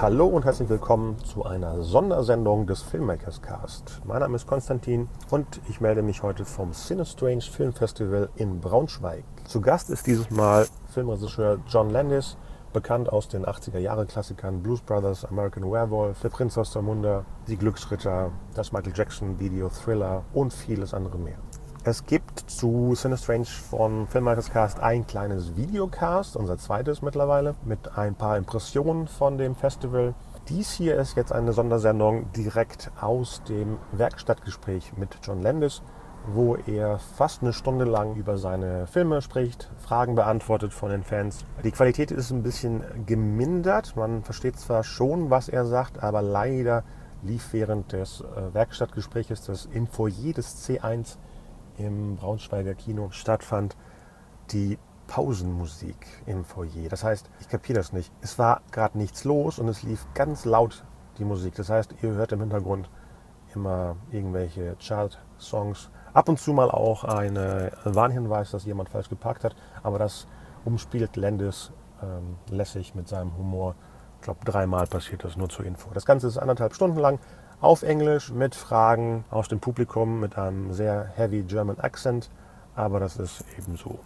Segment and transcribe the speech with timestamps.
[0.00, 4.00] Hallo und herzlich willkommen zu einer Sondersendung des Filmmakers Cast.
[4.06, 9.24] Mein Name ist Konstantin und ich melde mich heute vom Cinestrange Film Festival in Braunschweig.
[9.44, 12.38] Zu Gast ist dieses Mal Filmregisseur John Landis,
[12.72, 17.26] bekannt aus den 80er Jahre Klassikern Blues Brothers, American Werewolf, Der Prinz aus der Munde,
[17.46, 21.36] Die Glücksritter, das Michael Jackson Video Thriller und vieles andere mehr.
[21.82, 28.14] Es gibt zu Cinestrange von Filmmakers Cast ein kleines Videocast, unser zweites mittlerweile, mit ein
[28.14, 30.12] paar Impressionen von dem Festival.
[30.50, 35.80] Dies hier ist jetzt eine Sondersendung direkt aus dem Werkstattgespräch mit John Landis,
[36.26, 41.46] wo er fast eine Stunde lang über seine Filme spricht, Fragen beantwortet von den Fans.
[41.64, 43.96] Die Qualität ist ein bisschen gemindert.
[43.96, 46.84] Man versteht zwar schon, was er sagt, aber leider
[47.22, 51.16] lief während des äh, Werkstattgespräches das Info jedes C1
[51.80, 53.76] im Braunschweiger Kino stattfand,
[54.50, 56.88] die Pausenmusik im Foyer.
[56.88, 58.12] Das heißt, ich kapiere das nicht.
[58.20, 60.84] Es war gerade nichts los und es lief ganz laut
[61.18, 61.54] die Musik.
[61.56, 62.88] Das heißt, ihr hört im Hintergrund
[63.54, 65.90] immer irgendwelche Chart-Songs.
[66.12, 67.34] Ab und zu mal auch ein
[67.84, 69.56] Warnhinweis, dass jemand falsch geparkt hat.
[69.82, 70.28] Aber das
[70.64, 71.72] umspielt Landis
[72.02, 73.74] ähm, lässig mit seinem Humor.
[74.16, 75.90] Ich glaube, dreimal passiert das nur zur Info.
[75.92, 77.18] Das Ganze ist anderthalb Stunden lang
[77.60, 82.30] auf Englisch mit Fragen aus dem Publikum mit einem sehr heavy German Accent,
[82.74, 83.98] aber das ist eben so.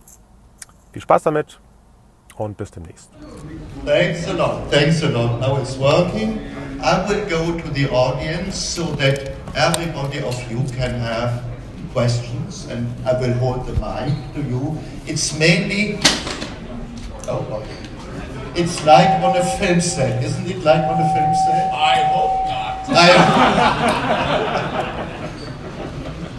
[0.93, 1.61] Viel Spaß damit
[2.37, 3.11] und bis demnächst.
[3.85, 4.71] Thanks a lot.
[4.71, 5.41] Thanks a lot.
[5.41, 6.41] Now it's working.
[6.83, 11.43] I will go to the audience so that everybody of you can have
[11.93, 14.77] questions and I will hold the mic to you.
[15.07, 15.99] It's mainly
[17.29, 17.63] oh,
[18.57, 21.73] it's like on a film set, isn't it like on a film set?
[21.75, 22.87] I hope not.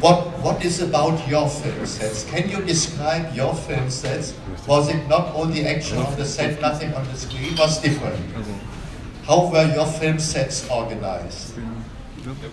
[0.01, 2.23] what, what is about your film sets?
[2.29, 4.33] Can you describe your film sets?
[4.67, 7.55] Was it not all the action on the set, nothing on the screen?
[7.57, 8.19] Was different?
[9.25, 11.55] How were your film sets organized?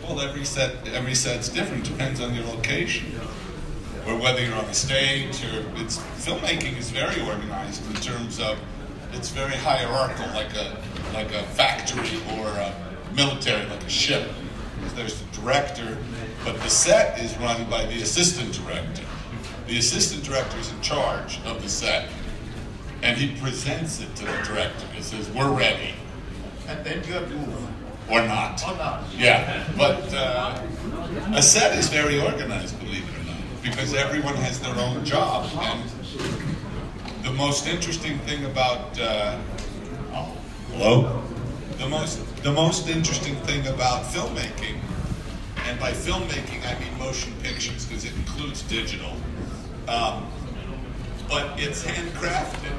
[0.03, 1.85] Well, every set, every set's different.
[1.85, 3.13] Depends on your location,
[4.07, 8.59] or whether you're on the stage, or it's filmmaking is very organized in terms of
[9.13, 10.77] it's very hierarchical, like a
[11.13, 12.75] like a factory or a
[13.15, 14.31] military, like a ship.
[14.95, 15.97] There's the director,
[16.45, 19.05] but the set is run by the assistant director.
[19.67, 22.09] The assistant director is in charge of the set,
[23.03, 24.87] and he presents it to the director.
[24.95, 25.95] He says, "We're ready,"
[26.69, 27.69] and then you move.
[28.11, 28.61] Or not.
[28.69, 29.05] Or not.
[29.17, 30.61] Yeah, but uh,
[31.35, 35.49] a set is very organized, believe it or not, because everyone has their own job,
[35.55, 35.83] and
[37.23, 39.39] the most interesting thing about uh,
[40.73, 41.23] hello
[41.79, 44.77] the most the most interesting thing about filmmaking,
[45.67, 49.13] and by filmmaking I mean motion pictures because it includes digital,
[49.89, 50.27] um,
[51.29, 52.73] but it's handcrafted.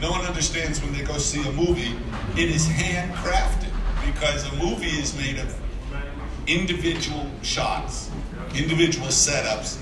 [0.00, 1.94] No one understands when they go see a movie.
[2.36, 3.70] It is handcrafted
[4.06, 5.54] because a movie is made of
[6.46, 8.10] individual shots,
[8.54, 9.78] individual setups.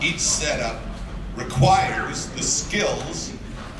[0.00, 0.80] Each setup
[1.38, 3.32] requires the skills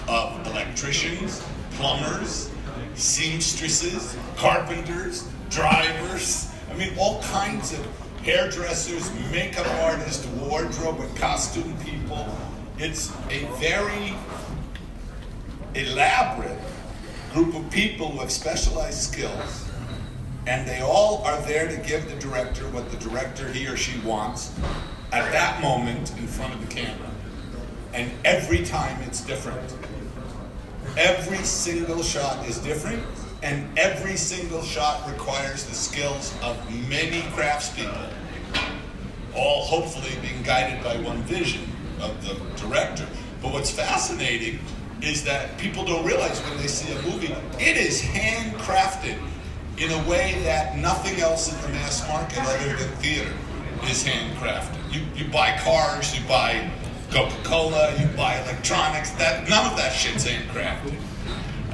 [0.08, 1.42] of electricians,
[1.72, 2.50] plumbers,
[2.94, 6.50] seamstresses, carpenters, drivers.
[6.70, 7.86] I mean, all kinds of
[8.22, 12.26] hairdressers, makeup artists, wardrobe and costume people.
[12.78, 14.14] It's a very
[15.74, 16.58] elaborate
[17.32, 19.68] group of people who have specialized skills,
[20.46, 23.98] and they all are there to give the director what the director, he or she,
[24.00, 24.52] wants
[25.12, 27.10] at that moment in front of the camera.
[27.98, 29.74] And every time it's different.
[30.96, 33.02] Every single shot is different,
[33.42, 36.56] and every single shot requires the skills of
[36.88, 38.08] many craftspeople,
[39.34, 41.68] all hopefully being guided by one vision
[42.00, 43.04] of the director.
[43.42, 44.60] But what's fascinating
[45.02, 49.18] is that people don't realize when they see a movie, it is handcrafted
[49.76, 53.32] in a way that nothing else in the mass market other than theater
[53.90, 54.92] is handcrafted.
[54.92, 56.70] You, you buy cars, you buy
[57.10, 60.94] Coca-Cola, you buy electronics, that none of that shit's handcrafted.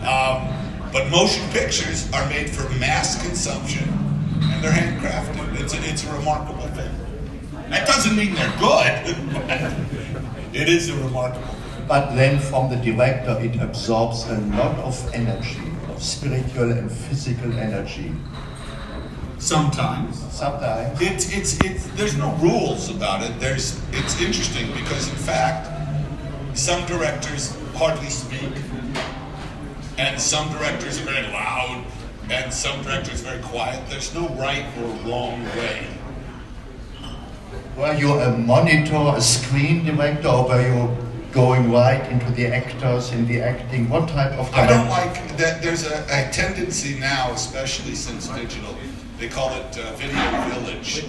[0.06, 3.88] Um, but motion pictures are made for mass consumption,
[4.42, 5.60] and they're handcrafted.
[5.60, 6.90] It's a, it's a remarkable thing.
[7.70, 9.16] That doesn't mean they're good.
[10.54, 11.87] it is a remarkable thing.
[11.88, 15.60] But then from the director, it absorbs a lot of energy.
[15.88, 18.12] of spiritual and physical energy.
[19.44, 20.19] Sometimes.
[20.32, 20.99] Sometimes.
[21.02, 23.38] It's, it's, it's, there's no rules about it.
[23.38, 25.69] There's, it's interesting because, in fact,
[26.56, 28.52] some directors hardly speak,
[29.99, 31.85] and some directors are very loud,
[32.31, 33.87] and some directors are very quiet.
[33.91, 35.88] There's no right or wrong way.
[37.76, 40.97] Were you a monitor, a screen director, or were you
[41.32, 43.90] going right into the actors in the acting?
[43.90, 45.61] What type of I don't like that.
[45.61, 48.75] There's a, a tendency now, especially since digital,
[49.25, 50.21] they call it uh, video
[50.53, 51.03] village,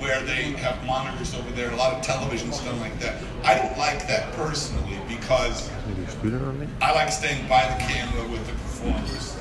[0.00, 1.70] where they have monitors over there.
[1.70, 3.22] A lot of television's stuff like that.
[3.44, 6.68] I don't like that personally because Die Stühle noch nicht?
[6.82, 9.36] I like staying by the camera with the performers,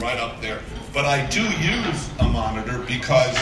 [0.00, 0.60] right up there.
[0.94, 3.36] But I do use a monitor because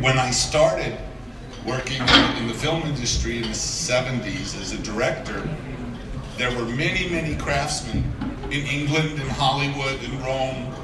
[0.00, 0.96] when I started
[1.66, 2.00] working
[2.38, 5.46] in the film industry in the 70s as a director,
[6.38, 8.04] there were many, many craftsmen
[8.50, 10.75] in England, in Hollywood, in Rome,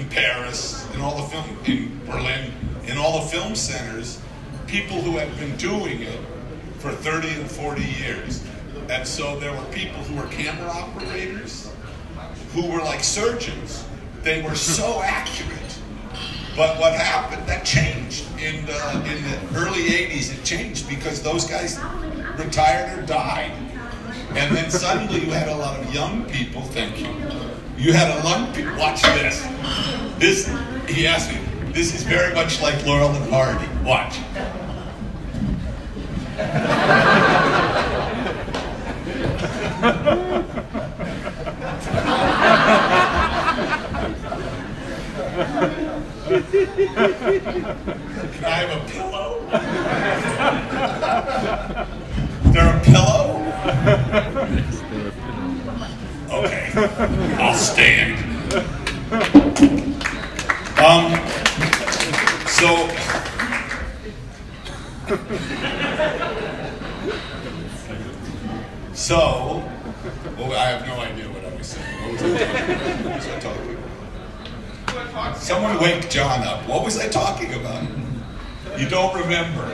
[0.00, 2.52] in Paris, in all the film, in Berlin,
[2.86, 4.20] in all the film centers,
[4.66, 6.20] people who had been doing it
[6.78, 8.42] for 30 and 40 years.
[8.88, 11.70] And so there were people who were camera operators,
[12.52, 13.84] who were like surgeons.
[14.22, 15.58] They were so accurate.
[16.56, 18.26] But what happened, that changed.
[18.40, 21.78] In the, in the early 80s, it changed because those guys
[22.36, 23.52] retired or died.
[24.30, 27.00] And then suddenly you had a lot of young people, thank
[27.80, 27.92] you.
[27.92, 29.46] Had a lot watch this.
[30.18, 30.48] This,
[30.88, 31.40] he asked me,
[31.72, 33.66] this is very much like Laurel and Hardy.
[33.84, 34.18] Watch.
[48.34, 49.30] Can I have a pillow?
[52.52, 53.20] There a pillow?
[56.40, 56.72] Okay,
[57.38, 58.16] I'll stand.
[60.80, 61.12] Um,
[62.46, 62.88] so.
[68.94, 69.62] So,
[70.38, 72.00] well, I have no idea what I was saying.
[73.04, 73.76] What was I talking,
[74.86, 75.36] about?
[75.36, 76.66] Someone wake John up.
[76.66, 77.84] What was I talking about?
[78.78, 79.68] You don't remember.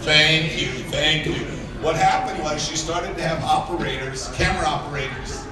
[0.00, 1.63] Thank you, thank you.
[1.84, 5.44] What happened was she started to have operators, camera operators,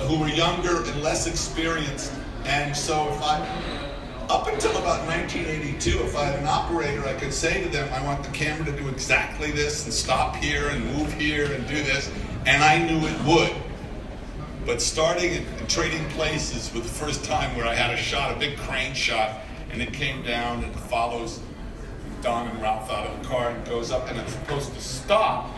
[0.00, 2.12] who were younger and less experienced.
[2.44, 3.38] And so if I,
[4.28, 8.04] up until about 1982, if I had an operator, I could say to them, I
[8.04, 11.84] want the camera to do exactly this and stop here and move here and do
[11.84, 12.10] this.
[12.44, 13.54] And I knew it would.
[14.66, 18.40] But starting at trading places was the first time where I had a shot, a
[18.40, 19.38] big crane shot,
[19.70, 21.38] and it came down and follows
[22.22, 25.50] Don and Ralph out of the car and goes up, and it's supposed to stop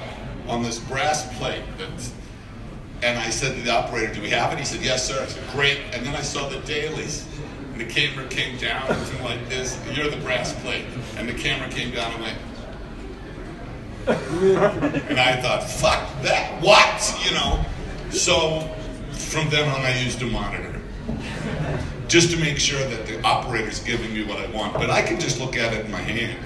[0.48, 1.62] on this brass plate.
[1.78, 2.12] That's,
[3.02, 5.26] and I said to the operator, "Do we have it?" He said, "Yes, sir." I
[5.26, 7.26] said, "Great." And then I saw the dailies,
[7.72, 9.78] and the camera came down and went like this.
[9.94, 10.84] You're the brass plate,
[11.16, 12.38] and the camera came down and went.
[14.06, 16.60] And I thought, fuck that.
[16.62, 17.14] What?
[17.24, 17.64] You know?
[18.10, 18.68] So
[19.12, 20.80] from then on, I used a monitor
[22.08, 24.74] just to make sure that the operator's giving me what I want.
[24.74, 26.38] But I can just look at it in my hand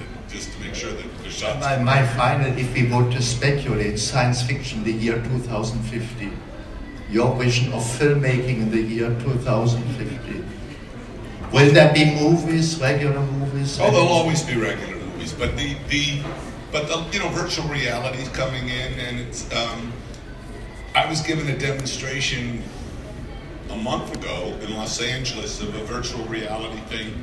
[0.75, 1.59] sure that the shot's.
[1.59, 6.31] My, my final, if we would to speculate, science fiction, the year 2050.
[7.09, 10.43] Your vision of filmmaking in the year 2050.
[11.53, 13.79] Will there be movies, regular movies?
[13.79, 16.21] Oh, there'll always be regular movies, but the the
[16.71, 19.51] but the you know virtual reality is coming in, and it's.
[19.53, 19.93] Um,
[20.95, 22.63] I was given a demonstration
[23.69, 27.13] a month ago in Los Angeles of a virtual reality thing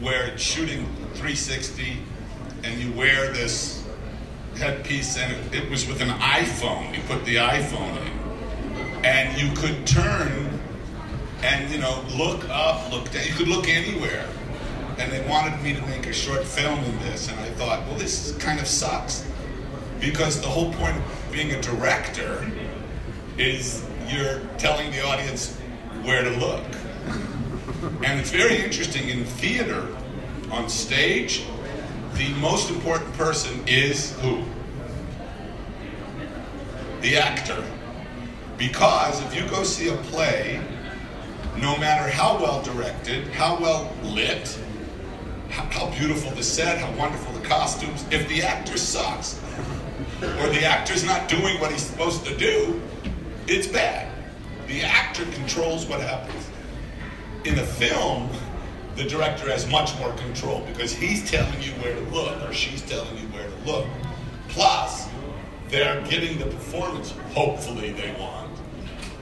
[0.00, 0.84] where it's shooting
[1.14, 1.96] 360,
[2.66, 3.84] and you wear this
[4.56, 6.94] headpiece, and it, it was with an iPhone.
[6.94, 10.58] You put the iPhone in, and you could turn
[11.42, 13.24] and you know look up, look down.
[13.26, 14.26] You could look anywhere.
[14.98, 17.98] And they wanted me to make a short film in this, and I thought, well,
[17.98, 19.26] this kind of sucks
[20.00, 22.50] because the whole point of being a director
[23.36, 25.58] is you're telling the audience
[26.02, 26.64] where to look.
[28.04, 29.86] And it's very interesting in theater,
[30.50, 31.44] on stage,
[32.16, 34.42] the most important person is who?
[37.02, 37.62] The actor.
[38.56, 40.60] Because if you go see a play,
[41.58, 44.58] no matter how well directed, how well lit,
[45.50, 49.40] how, beautiful the set, how wonderful the costumes, if the actor sucks,
[50.22, 52.80] or the actor's not doing what he's supposed to do,
[53.46, 54.10] it's bad.
[54.66, 56.48] The actor controls what happens.
[57.44, 58.30] In a film,
[58.96, 62.80] the director has much more control because he's telling you where to look or she's
[62.82, 63.86] telling you where to look.
[64.48, 65.06] Plus,
[65.68, 68.50] they're getting the performance, hopefully, they want.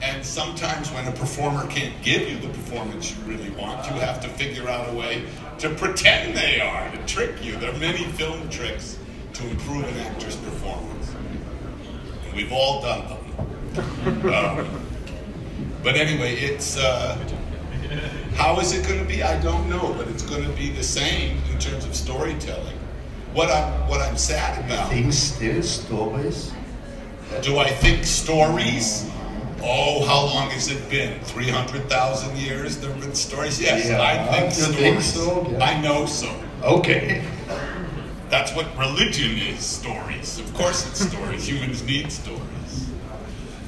[0.00, 4.20] And sometimes when a performer can't give you the performance you really want, you have
[4.20, 5.24] to figure out a way
[5.58, 7.56] to pretend they are, to trick you.
[7.56, 8.98] There are many film tricks
[9.32, 11.12] to improve an actor's performance.
[12.26, 13.20] And we've all done them.
[14.04, 14.68] Um,
[15.82, 16.78] but anyway, it's.
[16.78, 17.18] Uh,
[18.34, 19.22] how is it going to be?
[19.22, 22.76] I don't know, but it's going to be the same in terms of storytelling.
[23.32, 24.90] What I'm, what I'm sad about.
[24.90, 26.52] Things still stories.
[27.42, 29.10] Do I think stories?
[29.62, 31.18] Oh, how long has it been?
[31.24, 33.60] 300,000 years there have been stories?
[33.60, 34.76] Yes, Yeah, I think stories.
[34.76, 35.48] think so?
[35.50, 35.64] Yeah.
[35.64, 36.32] I know so.
[36.62, 37.24] Okay.
[38.28, 40.38] That's what religion is stories.
[40.38, 41.46] Of course, it's stories.
[41.50, 42.88] Humans need stories.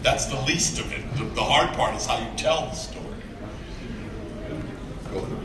[0.03, 1.03] That's the least of it.
[1.17, 2.96] The, the hard part is how you tell the story.
[5.21, 5.39] Good.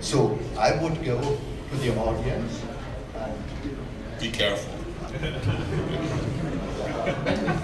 [0.00, 2.62] So I would go to the audience
[3.16, 4.74] and Be careful.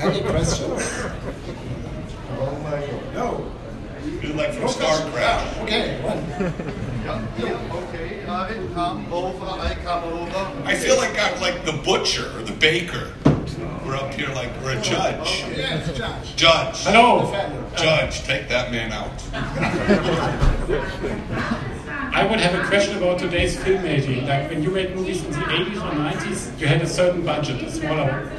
[0.01, 0.83] Any questions?
[2.39, 3.15] oh my God.
[3.15, 3.53] No.
[4.23, 5.59] You're like from Star Crash.
[5.59, 6.23] Okay, one.
[7.05, 10.63] Yeah, okay, I come over, I come over.
[10.65, 13.13] I feel like I'm like the butcher or the baker.
[13.87, 15.45] We're up here like we're a judge.
[15.47, 16.37] Oh, yes, Judge.
[16.37, 16.85] Judge.
[16.85, 17.21] Hello.
[17.31, 17.65] Defender.
[17.77, 19.11] Judge, take that man out.
[22.15, 24.27] I would have a question about today's filmmaking.
[24.27, 27.63] Like when you made movies in the 80s or 90s, you had a certain budget,
[27.63, 28.31] a smaller.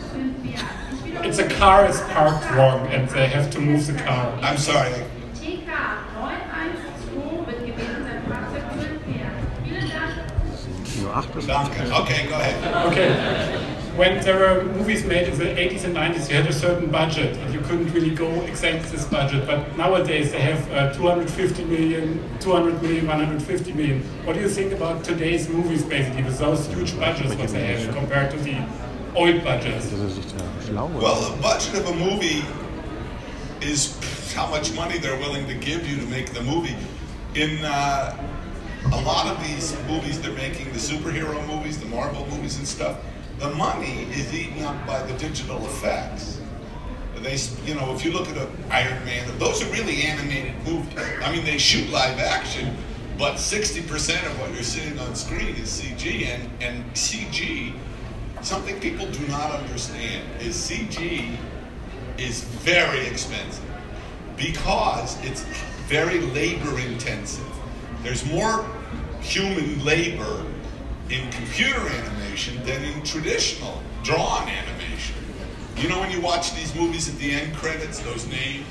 [1.24, 4.38] It's a car is parked wrong and they have to move the car.
[4.44, 5.04] I'm sorry.
[5.34, 5.66] TK
[6.14, 9.48] 912 wird gewesen sein Fahrzeug zu entfernen.
[9.64, 10.14] Vielen Dank.
[10.86, 11.92] Kino 8 ist Duncan.
[11.92, 12.86] Okay, go ahead.
[12.86, 13.77] Okay.
[13.98, 17.36] When there were movies made in the 80s and 90s, you had a certain budget
[17.38, 19.48] and you couldn't really go exact this budget.
[19.48, 24.04] But nowadays they have uh, 250 million, 200 million, 150 million.
[24.24, 27.96] What do you think about today's movies basically with those huge budgets what they have
[27.96, 28.64] compared to the
[29.16, 29.92] old budgets?
[29.92, 32.46] Well, the budget of a movie
[33.62, 33.98] is
[34.36, 36.76] how much money they're willing to give you to make the movie.
[37.34, 38.16] In uh,
[38.94, 43.00] a lot of these movies they're making, the superhero movies, the Marvel movies and stuff,
[43.40, 46.40] the money is eaten up by the digital effects.
[47.18, 51.00] They, you know, if you look at a Iron Man, those are really animated movies.
[51.24, 52.76] I mean, they shoot live action,
[53.18, 57.74] but 60% of what you're seeing on screen is CG, and, and CG,
[58.42, 61.36] something people do not understand is CG
[62.18, 63.66] is very expensive
[64.36, 65.42] because it's
[65.88, 67.46] very labor intensive.
[68.04, 68.66] There's more
[69.22, 70.46] human labor
[71.10, 75.16] in computer animation than in traditional drawn animation.
[75.78, 78.66] You know when you watch these movies at the end credits, those names,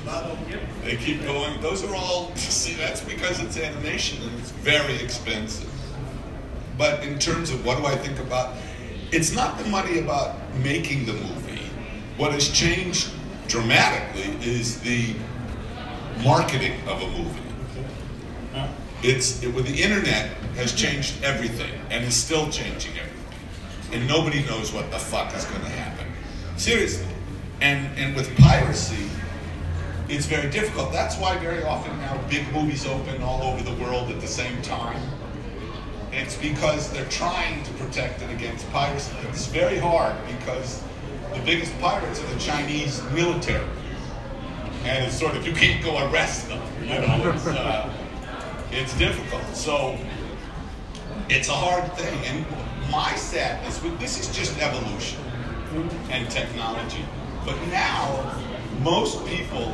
[0.83, 1.59] they keep going.
[1.61, 5.71] Those are all, see, that's because it's animation and it's very expensive.
[6.77, 8.55] But in terms of what do I think about,
[9.11, 11.61] it's not the money about making the movie.
[12.17, 13.09] What has changed
[13.47, 15.15] dramatically is the
[16.23, 17.41] marketing of a movie.
[19.03, 24.43] It's it, with the internet has changed everything and is still changing everything, and nobody
[24.45, 26.07] knows what the fuck is going to happen.
[26.57, 27.07] Seriously,
[27.61, 29.07] and and with piracy,
[30.09, 30.91] it's very difficult.
[30.91, 34.61] That's why very often now big movies open all over the world at the same
[34.63, 35.01] time.
[36.11, 39.15] It's because they're trying to protect it against piracy.
[39.29, 40.81] It's very hard because
[41.33, 43.67] the biggest pirates are the Chinese military,
[44.83, 46.61] and it's sort of you can't go arrest them.
[46.81, 47.93] You know, it's, uh,
[48.71, 49.43] it's difficult.
[49.55, 49.99] So
[51.29, 52.19] it's a hard thing.
[52.25, 52.45] And
[52.91, 55.19] my sadness with this is just evolution
[56.09, 57.05] and technology.
[57.45, 58.39] But now
[58.81, 59.73] most people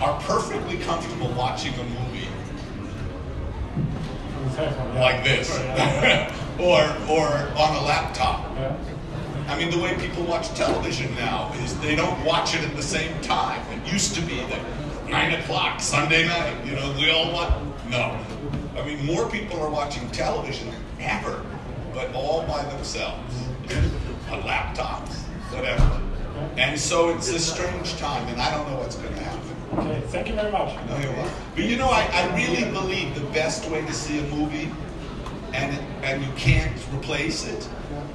[0.00, 2.28] are perfectly comfortable watching a movie
[4.94, 5.50] like this
[6.60, 8.50] or or on a laptop.
[9.46, 12.82] I mean, the way people watch television now is they don't watch it at the
[12.82, 13.60] same time.
[13.72, 14.60] It used to be that
[15.08, 17.52] nine o'clock Sunday night, you know, we all want.
[17.90, 18.18] No,
[18.76, 21.44] I mean, more people are watching television than ever,
[21.92, 23.34] but all by themselves,
[24.30, 26.00] on laptops, whatever.
[26.56, 29.56] And so it's a strange time, and I don't know what's going to happen.
[29.78, 30.74] Okay, thank you very much.
[30.88, 31.34] No, you're welcome.
[31.54, 34.70] But you know, I, I really believe the best way to see a movie,
[35.52, 37.68] and and you can't replace it,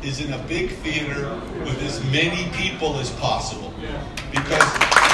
[0.03, 3.73] is in a big theater with as many people as possible.
[4.31, 5.08] Because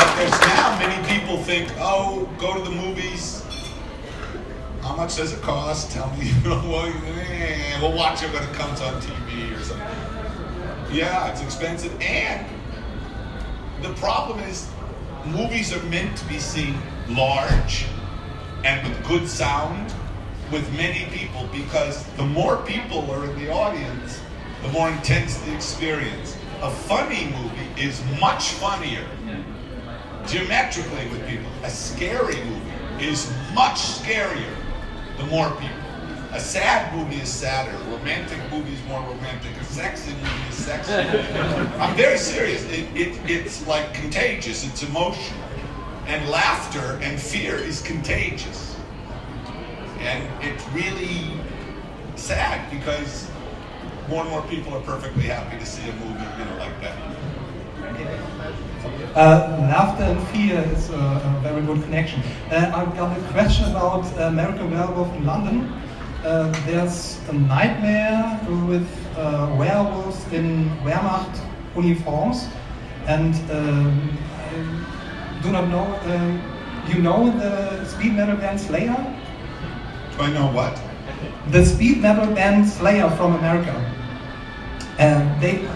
[0.00, 3.44] but there's now many people think, oh, go to the movies.
[4.80, 5.90] How much does it cost?
[5.92, 6.32] Tell me.
[7.30, 9.86] Eh, we'll watch it when it comes on TV or something.
[10.90, 11.94] Yeah, it's expensive.
[12.00, 12.46] And
[13.82, 14.68] the problem is,
[15.26, 16.74] movies are meant to be seen
[17.08, 17.86] large
[18.64, 19.92] and with good sound
[20.50, 24.20] with many people because the more people are in the audience,
[24.62, 26.36] the more intense the experience.
[26.62, 29.06] A funny movie is much funnier
[30.30, 31.50] geometrically with people.
[31.64, 34.54] A scary movie is much scarier
[35.18, 35.76] the more people.
[36.32, 37.76] A sad movie is sadder.
[37.76, 39.50] A romantic movie is more romantic.
[39.60, 40.92] A sexy movie is sexy.
[41.80, 42.62] I'm very serious.
[42.66, 44.64] It, it, it's like contagious.
[44.64, 45.42] It's emotional.
[46.06, 48.76] And laughter and fear is contagious.
[49.98, 51.32] And it's really
[52.14, 53.28] sad because
[54.08, 56.96] more and more people are perfectly happy to see a movie, you know, like that.
[59.14, 62.22] Uh, laughter and fear is a, a very good connection.
[62.50, 65.72] Uh, I've got a question about uh, American Werewolf in London.
[66.24, 68.38] Uh, there's a nightmare
[68.68, 71.40] with uh, werewolves in Wehrmacht
[71.74, 72.46] uniforms,
[73.06, 75.86] and um, I do not know.
[76.04, 76.56] Uh,
[76.88, 78.96] you know the speed metal band Slayer?
[80.16, 80.80] Do I know what?
[81.50, 83.74] The speed metal band Slayer from America.
[84.98, 85.66] Uh, they.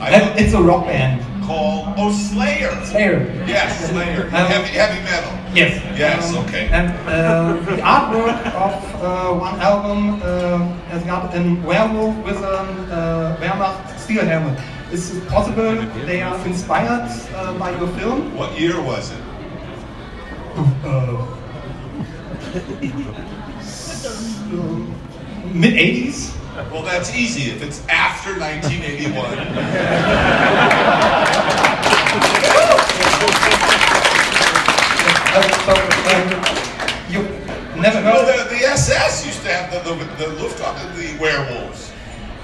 [0.00, 0.34] I.
[0.38, 1.22] It's a rock band.
[1.44, 2.70] Called Oh Slayer.
[2.84, 3.24] Slayer.
[3.46, 4.24] Yes, Slayer.
[4.26, 5.32] Um, heavy, heavy metal.
[5.54, 5.80] Yes.
[5.98, 6.68] Yes, Um, okay.
[6.70, 10.58] And uh, the artwork of uh, one album uh,
[10.92, 12.58] has got a werewolf with a
[12.92, 14.58] uh, Wehrmacht steel helmet.
[14.92, 15.74] Is it possible
[16.06, 18.34] they are inspired uh, by your film?
[18.36, 19.20] What year was it?
[20.84, 21.26] Uh,
[25.52, 26.34] Mid 80s?
[26.66, 27.50] Well, that's easy.
[27.52, 29.38] If it's after 1981,
[35.30, 35.72] Uh, so,
[36.14, 36.26] um,
[37.12, 37.22] you
[37.80, 41.92] never well, the, the SS used to have the, the, the Luftwaffe, the werewolves.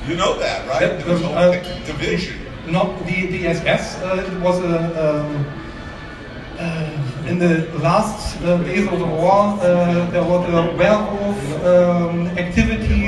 [0.07, 0.81] You know that, right?
[0.81, 1.53] That- was a uh,
[1.87, 2.39] division.
[2.67, 5.47] not the, the SS, uh, it was a, um,
[6.59, 12.29] uh, in the last uh, days of the war, uh, there were the werewolf um,
[12.39, 13.04] activities.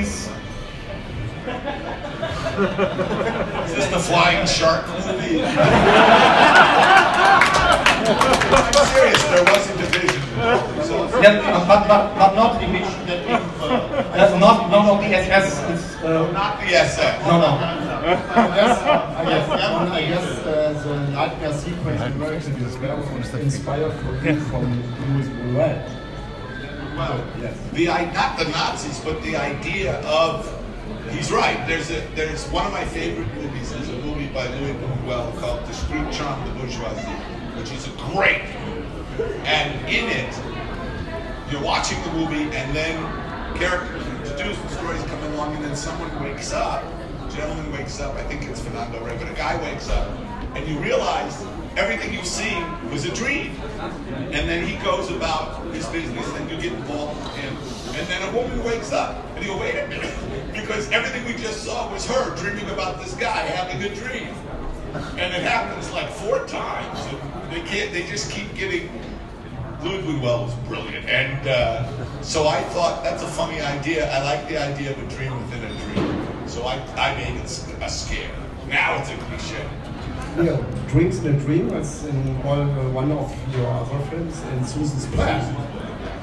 [2.57, 5.43] Is this the Flying Shark movie?
[8.57, 9.23] I'm serious.
[9.29, 10.23] There was a division.
[11.21, 12.89] Yeah, but, but, but not, division.
[13.61, 15.61] uh, not, not of the SS.
[15.69, 17.27] It's, uh, not the SS.
[17.27, 17.47] no, no.
[17.47, 18.09] I
[18.55, 23.93] guess, I guess, and I guess uh, the nightmare sequence in American is very inspired
[23.93, 24.65] from, from
[25.15, 25.93] Luis Buñuel.
[26.97, 27.55] Well, Yes.
[27.75, 30.47] the not the Nazis, but the idea of
[31.11, 31.67] he's right.
[31.67, 35.67] There's a there's one of my favorite movies is a movie by Luis Buñuel called
[35.67, 37.17] The Street Charm de Bourgeoisie,
[37.59, 38.43] which is a great.
[38.65, 38.83] movie.
[39.45, 40.33] And in it,
[41.51, 42.97] you're watching the movie, and then
[43.57, 46.85] characters introduced, the stories coming along, and then someone wakes up.
[46.85, 48.15] A gentleman wakes up.
[48.15, 50.09] I think it's Fernando Rey, but a guy wakes up,
[50.55, 51.45] and you realize
[51.77, 53.53] everything you've seen was a dream.
[54.33, 57.57] And then he goes about his business, and you get involved with him.
[57.99, 60.15] And then a woman wakes up, and you go, wait a minute,
[60.57, 64.29] because everything we just saw was her dreaming about this guy having a dream.
[65.19, 66.99] And it happens like four times.
[67.51, 67.93] They can't.
[67.93, 68.91] They just keep getting.
[69.83, 74.11] Luis Buñuel was brilliant, and uh, so I thought that's a funny idea.
[74.11, 76.49] I like the idea of a dream within a dream.
[76.49, 78.31] So I, I made it a scare.
[78.69, 79.69] Now it's a cliche.
[80.43, 84.65] Yeah, Dreams in a Dream is in all, uh, one of your other films, in
[84.65, 85.41] Susan's Plan.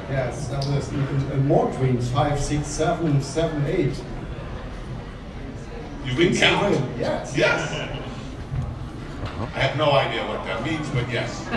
[0.09, 3.95] Yes, uh, more dreams, five, six, seven, seven, eight.
[6.05, 7.37] You can Dreams in a Yes.
[7.37, 7.89] Yes.
[9.55, 11.39] I have no idea what that means, but yes.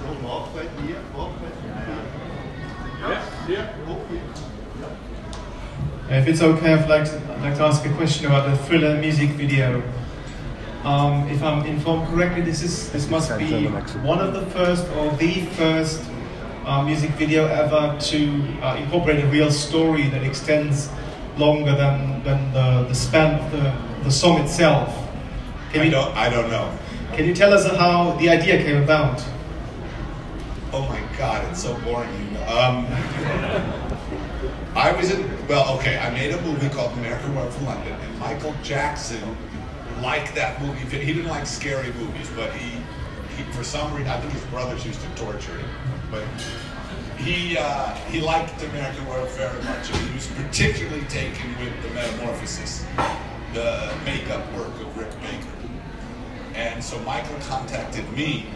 [0.00, 2.20] So, Morfred here, Morfred here.
[6.10, 9.00] If it's okay, I'd like to, I'd like to ask a question about the thriller
[9.00, 9.82] music video.
[10.84, 13.66] Um, if I'm informed correctly, this is this must be
[14.02, 16.02] one of the first or the first
[16.64, 20.90] uh, music video ever to uh, incorporate a real story that extends
[21.40, 23.74] longer than, than the, the span of the,
[24.04, 24.94] the song itself.
[25.72, 26.14] Can I you, don't.
[26.16, 26.78] I don't know.
[27.14, 29.24] can you tell us how the idea came about?
[30.72, 32.36] Oh my God, it's so boring.
[32.46, 32.86] Um,
[34.76, 38.18] I was in, well, okay, I made a movie called American Werewolf in London, and
[38.18, 39.36] Michael Jackson
[40.00, 40.98] liked that movie.
[40.98, 42.78] He didn't like scary movies, but he,
[43.36, 45.68] he for some reason, I think his brothers used to torture him,
[46.10, 46.24] but
[47.24, 51.88] he, uh, he liked American Werewolf very much, and he was particularly taken with the
[51.90, 52.84] metamorphosis,
[53.52, 55.46] the makeup work of Rick Baker.
[56.54, 58.46] And so Michael contacted me,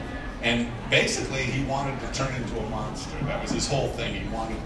[0.42, 3.16] and basically he wanted to turn into a monster.
[3.24, 4.14] That was his whole thing.
[4.14, 4.58] He wanted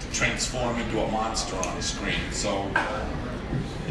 [0.00, 2.20] to transform into a monster on the screen.
[2.32, 2.70] So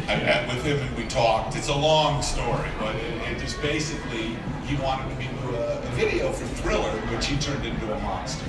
[0.08, 1.56] I met with him and we talked.
[1.56, 4.36] It's a long story, but it, it just basically
[4.66, 8.44] he wanted to do a, a video for Thriller, which he turned into a monster.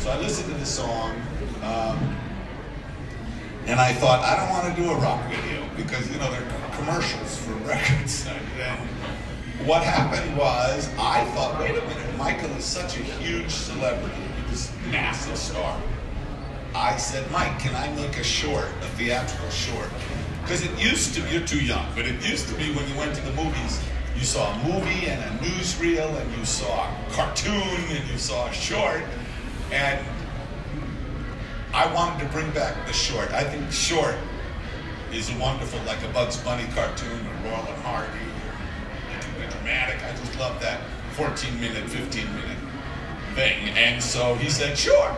[0.00, 1.12] So I listened to the song.
[1.62, 2.16] Um,
[3.66, 6.50] And I thought, I don't want to do a rock video because, you know, they're
[6.72, 8.26] commercials for records.
[8.26, 8.80] And
[9.68, 14.72] what happened was, I thought, wait a minute, Michael is such a huge celebrity, this
[14.90, 15.78] massive star.
[16.74, 19.90] I said, Mike, can I make a short, a theatrical short?
[20.42, 22.96] Because it used to be, you're too young, but it used to be when you
[22.96, 23.82] went to the movies,
[24.16, 28.48] you saw a movie and a newsreel, and you saw a cartoon, and you saw
[28.48, 29.02] a short,
[29.70, 30.04] and
[31.72, 33.30] I wanted to bring back the short.
[33.30, 34.16] I think short
[35.12, 38.18] is wonderful, like a Bugs Bunny cartoon or Laurel and Hardy.
[39.16, 40.02] It can be dramatic.
[40.04, 40.80] I just love that
[41.12, 42.58] 14 minute, 15 minute
[43.34, 43.68] thing.
[43.70, 45.16] And so he said, sure.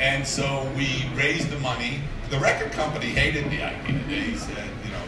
[0.00, 2.00] And so we raised the money.
[2.30, 4.00] The record company hated the idea.
[4.08, 5.02] They said, you know,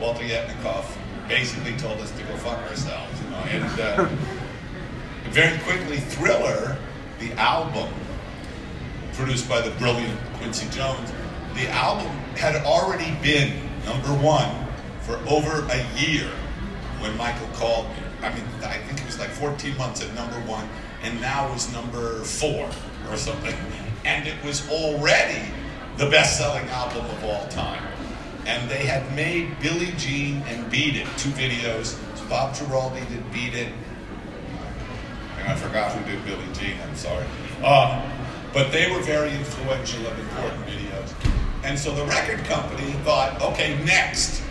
[0.00, 0.96] Walter Yetnikoff
[1.28, 3.36] basically told us to go fuck ourselves, you know.
[3.36, 4.08] And uh,
[5.30, 6.76] very quickly, Thriller,
[7.20, 7.92] the album
[9.12, 11.12] produced by the brilliant Quincy Jones,
[11.54, 13.52] the album had already been
[13.84, 14.50] number one
[15.02, 16.30] for over a year
[17.00, 17.96] when Michael called me.
[18.22, 20.66] I mean, I think it was like 14 months at number one,
[21.02, 22.68] and now it's number four
[23.10, 23.54] or something.
[24.04, 25.52] And it was already
[25.98, 27.82] the best selling album of all time.
[28.46, 31.98] And they had made Billie Jean and Beat It, two videos.
[32.16, 33.72] So Bob Giraldi did Beat It.
[35.50, 37.26] I forgot who did Billie Jean, I'm sorry.
[37.64, 38.08] Um,
[38.52, 41.12] but they were very influential and important videos.
[41.64, 44.42] And so the record company thought, okay, next.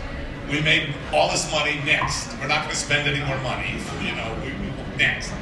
[0.50, 2.28] We made all this money next.
[2.38, 5.32] We're not going to spend any more money, you know, we, we, next.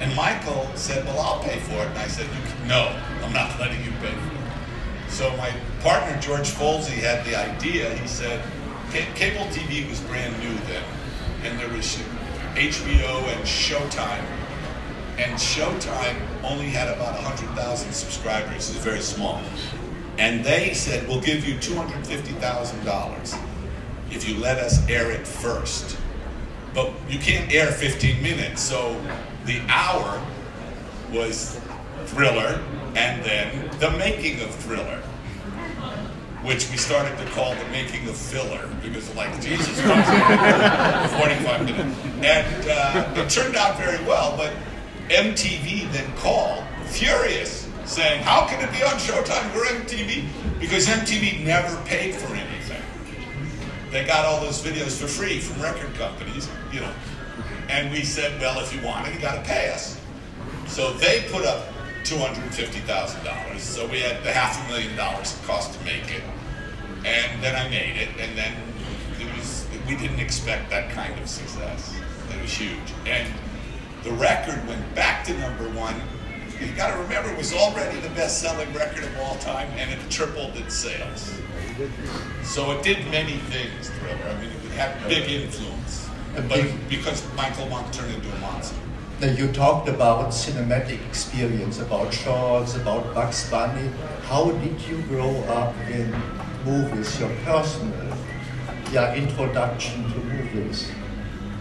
[0.00, 1.88] And Michael said, well, I'll pay for it.
[1.88, 2.28] And I said,
[2.66, 2.94] no,
[3.24, 5.10] I'm not letting you pay for it.
[5.10, 7.94] So my partner, George Folsey, had the idea.
[7.96, 8.42] He said,
[8.90, 10.84] cable TV was brand new then.
[11.44, 11.96] And there was
[12.54, 14.37] HBO and Showtime.
[15.18, 18.70] And Showtime only had about 100,000 subscribers.
[18.70, 19.42] It's very small.
[20.16, 23.38] And they said, we'll give you $250,000
[24.12, 25.98] if you let us air it first.
[26.72, 28.62] But you can't air 15 minutes.
[28.62, 29.00] So
[29.44, 30.24] the hour
[31.12, 31.60] was
[32.06, 32.62] Thriller,
[32.94, 34.98] and then the making of Thriller,
[36.42, 41.98] which we started to call the making of filler because, like, Jesus Christ, 45 minutes.
[42.22, 44.52] And uh, it turned out very well, but
[45.08, 49.54] MTV then called, furious, saying, How can it be on Showtime?
[49.54, 50.24] We're MTV.
[50.60, 52.82] Because MTV never paid for anything.
[53.90, 56.92] They got all those videos for free from record companies, you know.
[57.68, 59.98] And we said, Well, if you want it, you got to pay us.
[60.66, 61.68] So they put up
[62.04, 63.58] $250,000.
[63.58, 66.22] So we had the half a million dollars it cost to make it.
[67.04, 68.54] And then I made it, and then
[69.20, 71.98] it was, we didn't expect that kind of success.
[72.34, 72.92] It was huge.
[73.06, 73.32] And
[74.08, 75.94] the record went back to number one.
[76.60, 79.90] You got to remember, it was already the best selling record of all time, and
[79.90, 81.38] it tripled its sales.
[82.42, 84.18] So it did many things, Thriller.
[84.28, 86.08] I mean, it had big influence.
[86.34, 88.76] But because Michael wanted turned into a monster.
[89.20, 93.90] Now you talked about cinematic experience, about shorts, about Bugs Bunny.
[94.22, 96.14] How did you grow up in
[96.64, 98.16] movies, your personal
[98.90, 100.90] yeah, introduction to movies?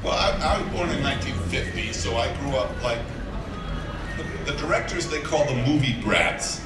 [0.03, 2.99] Well, I, I, was born in 1950, so I grew up like
[4.15, 6.61] the, the, directors they call the movie brats.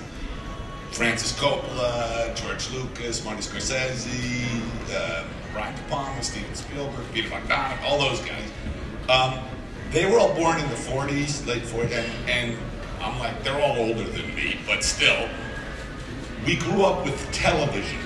[0.92, 4.46] Francis Coppola, George Lucas, Marty Scorsese,
[4.94, 8.50] uh, Brian De Palma, Steven Spielberg, Peter McDonough, all those guys.
[9.08, 9.40] Um,
[9.92, 12.58] they were all born in the 40s, late 40s, and, and
[13.00, 15.30] I'm like, they're all older than me, but still,
[16.46, 18.00] we grew up with television.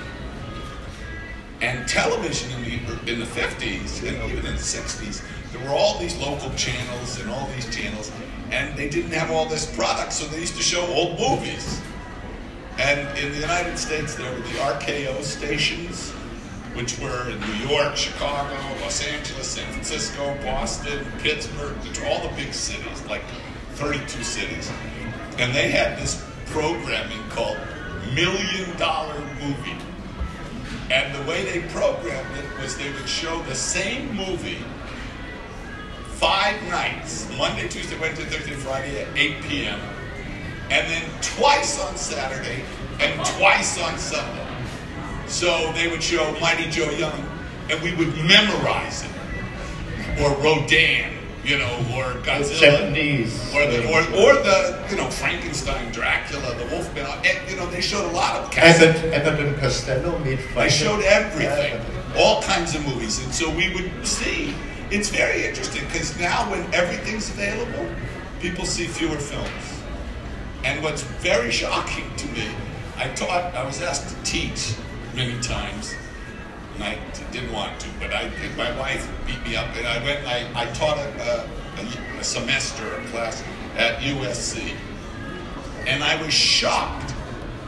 [1.60, 5.98] And television in the, in the 50s and even in the 60s, there were all
[5.98, 8.12] these local channels and all these channels,
[8.50, 11.80] and they didn't have all this product, so they used to show old movies.
[12.78, 16.10] And in the United States, there were the RKO stations,
[16.74, 21.74] which were in New York, Chicago, Los Angeles, San Francisco, Boston, Pittsburgh,
[22.06, 23.22] all the big cities, like
[23.76, 24.70] 32 cities.
[25.38, 27.56] And they had this programming called
[28.14, 29.85] Million Dollar Movie.
[30.90, 34.58] And the way they programmed it was they would show the same movie
[36.16, 39.78] five nights, Monday, Tuesday, Wednesday, Thursday, Friday at 8 p.m.,
[40.70, 42.64] and then twice on Saturday
[43.00, 44.46] and twice on Sunday.
[45.26, 47.28] So they would show Mighty Joe Young,
[47.70, 49.10] and we would memorize it.
[50.22, 51.15] Or Rodan,
[51.46, 52.92] you know, or Godzilla.
[53.54, 57.06] Or the, or, or the, you know, Frankenstein, Dracula, the Wolfman.
[57.24, 58.82] And, you know, they showed a lot of cats.
[58.82, 61.80] Abbott, Abbott and Costello made They showed everything.
[62.16, 63.22] All kinds of movies.
[63.24, 64.54] And so we would see.
[64.90, 67.88] It's very interesting because now when everything's available,
[68.40, 69.82] people see fewer films.
[70.64, 72.48] And what's very shocking to me
[72.98, 74.74] I taught, I was asked to teach
[75.14, 75.94] many times,
[76.76, 76.98] and I
[77.32, 80.66] didn't want to, but I, my wife beat me up, and I went, I, I
[80.72, 81.48] taught a,
[81.80, 83.42] a, a semester, class
[83.76, 84.74] at USC,
[85.86, 87.14] and I was shocked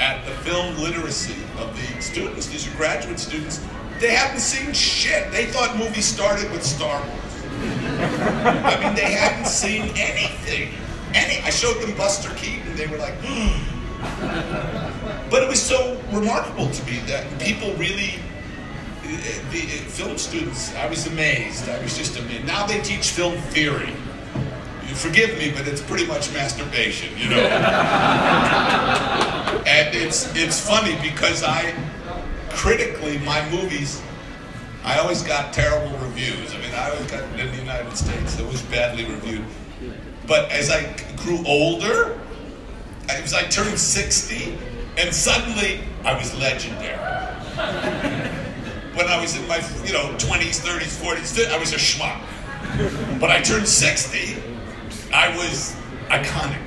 [0.00, 2.46] at the film literacy of the students.
[2.46, 3.64] These are graduate students.
[3.98, 5.32] They hadn't seen shit.
[5.32, 7.44] They thought movies started with Star Wars.
[7.60, 10.72] I mean, they hadn't seen anything.
[11.14, 12.76] Any, I showed them Buster Keaton.
[12.76, 13.20] They were like,
[15.30, 18.14] but it was so remarkable to me that people really,
[19.50, 21.68] the uh, film students, I was amazed.
[21.68, 22.44] I was just amazed.
[22.46, 23.92] Now they teach film theory.
[24.86, 27.36] You forgive me, but it's pretty much masturbation, you know.
[29.66, 31.74] and it's it's funny because I
[32.50, 34.02] critically my movies
[34.84, 36.54] I always got terrible reviews.
[36.54, 39.44] I mean, I always got in the United States, it was badly reviewed.
[40.26, 42.18] But as I grew older,
[43.08, 44.56] it was I turned 60,
[44.96, 46.94] and suddenly I was legendary.
[48.98, 52.20] When I was in my, you know, 20s, 30s, 40s, I was a schmuck.
[53.20, 54.42] But I turned 60,
[55.14, 55.76] I was
[56.08, 56.66] iconic.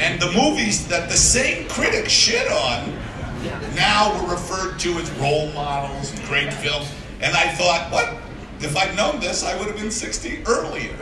[0.00, 2.92] And the movies that the same critics shit on
[3.76, 6.92] now were referred to as role models and great films.
[7.20, 8.16] And I thought, what?
[8.60, 10.96] If I'd known this, I would have been 60 earlier.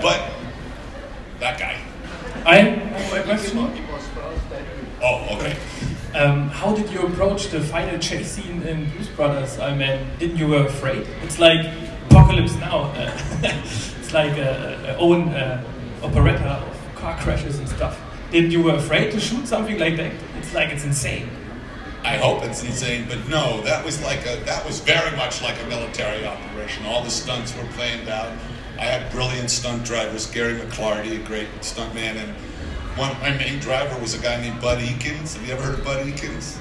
[0.00, 0.30] but
[1.40, 1.80] that guy.
[2.46, 3.58] I oh, have a question.
[5.02, 5.56] Oh, okay.
[6.14, 9.60] Um, how did you approach the final chase scene in Blues Brothers?
[9.60, 11.06] I mean, didn't you were afraid?
[11.22, 11.64] It's like
[12.06, 12.92] Apocalypse Now.
[13.42, 15.64] it's like a, a own uh,
[16.02, 18.00] operetta of car crashes and stuff.
[18.32, 20.12] Didn't you were afraid to shoot something like that?
[20.38, 21.30] It's like it's insane.
[22.02, 25.62] I hope it's insane, but no, that was like a that was very much like
[25.62, 26.86] a military operation.
[26.86, 28.32] All the stunts were planned out.
[28.78, 32.34] I had brilliant stunt drivers, Gary McLarty, a great stunt man, and
[32.96, 35.36] one my main driver was a guy named Bud Ekins.
[35.36, 36.58] Have you ever heard of Bud Ekins?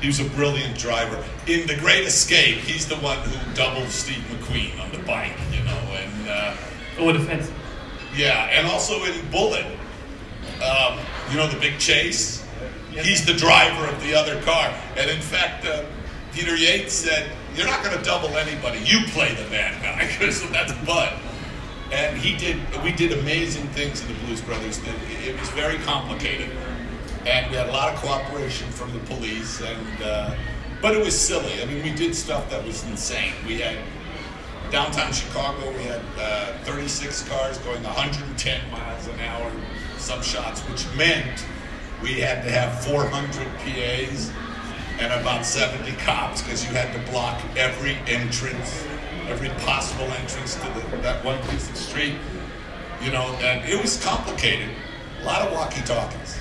[0.00, 1.22] He was a brilliant driver.
[1.46, 5.62] In The Great Escape, he's the one who doubled Steve McQueen on the bike, you
[5.62, 6.56] know, and uh,
[6.98, 7.50] over the fence.
[8.14, 9.66] Yeah, and also in Bullitt,
[10.62, 10.98] um,
[11.30, 12.46] you know, the big chase.
[12.90, 14.72] He's the driver of the other car.
[14.96, 15.84] And in fact, uh,
[16.32, 18.80] Peter Yates said, You're not going to double anybody.
[18.80, 21.18] You play the bad guy, because that's Bud.
[21.92, 24.80] And he did, we did amazing things in the Blues Brothers.
[25.24, 26.50] It was very complicated.
[27.26, 29.60] And we had a lot of cooperation from the police.
[29.60, 30.34] And, uh,
[30.82, 31.62] but it was silly.
[31.62, 33.32] I mean, we did stuff that was insane.
[33.46, 33.78] We had
[34.70, 39.52] downtown Chicago, we had uh, 36 cars going 110 miles an hour,
[39.98, 41.46] some shots, which meant
[42.02, 44.32] we had to have 400 PAs
[44.98, 48.84] and about 70 cops because you had to block every entrance,
[49.28, 52.14] every possible entrance to the, that one piece of street.
[53.02, 54.68] You know, and it was complicated.
[55.20, 56.38] A lot of walkie-talkies.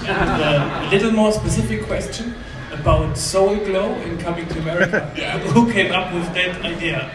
[0.00, 0.08] And
[0.42, 2.34] uh, a little more specific question
[2.70, 5.12] about Soul Glow in Coming to America.
[5.16, 5.38] Yeah.
[5.38, 7.10] Who came up with that idea?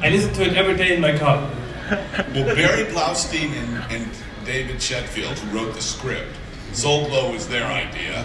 [0.00, 1.50] I listen to it every day in my car.
[1.90, 4.10] Well, Barry Blaustein and, and
[4.44, 6.30] David Sheffield, who wrote the script,
[6.72, 8.24] Soul Glow was their idea,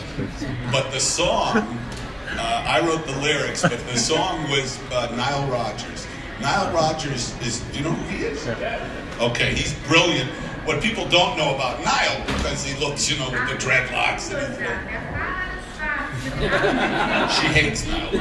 [0.72, 6.08] but the song, uh, I wrote the lyrics, but the song was uh, Nile Rodgers.
[6.42, 8.48] Nile Rodgers is, do you know who he is?
[9.20, 10.30] Okay, he's brilliant.
[10.66, 14.40] What people don't know about Nile, because he looks, you know, with the dreadlocks and
[14.48, 14.58] his
[17.36, 18.12] She hates Nile.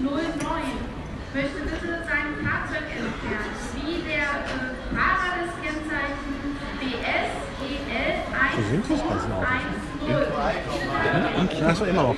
[0.00, 0.86] 09
[1.34, 6.32] möchte bitte sein Fahrzeug entfernen, wie der äh, Fahrer des Kennzeichen
[6.80, 7.26] BSEL
[8.56, 9.85] So sind die ganzen Autos.
[10.06, 11.62] Und?
[11.62, 12.14] Achso, immer noch.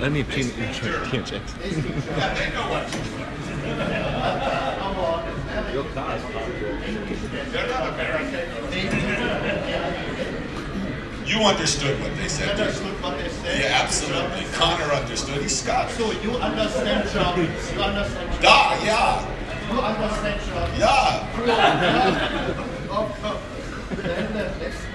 [0.00, 0.80] Äh, nee, TNX.
[7.52, 8.38] They're not American.
[11.26, 12.58] You understood what they said.
[12.58, 12.64] you?
[12.64, 13.60] Understood what they said.
[13.60, 14.44] Yeah, absolutely.
[14.52, 15.42] Connor understood.
[15.42, 15.96] He's Scottish.
[15.96, 17.48] So you understand German.
[17.74, 18.42] You understand German.
[18.42, 19.24] Da, yeah,
[19.70, 20.78] You understand German.
[20.78, 21.26] yeah.
[23.92, 24.91] Then the next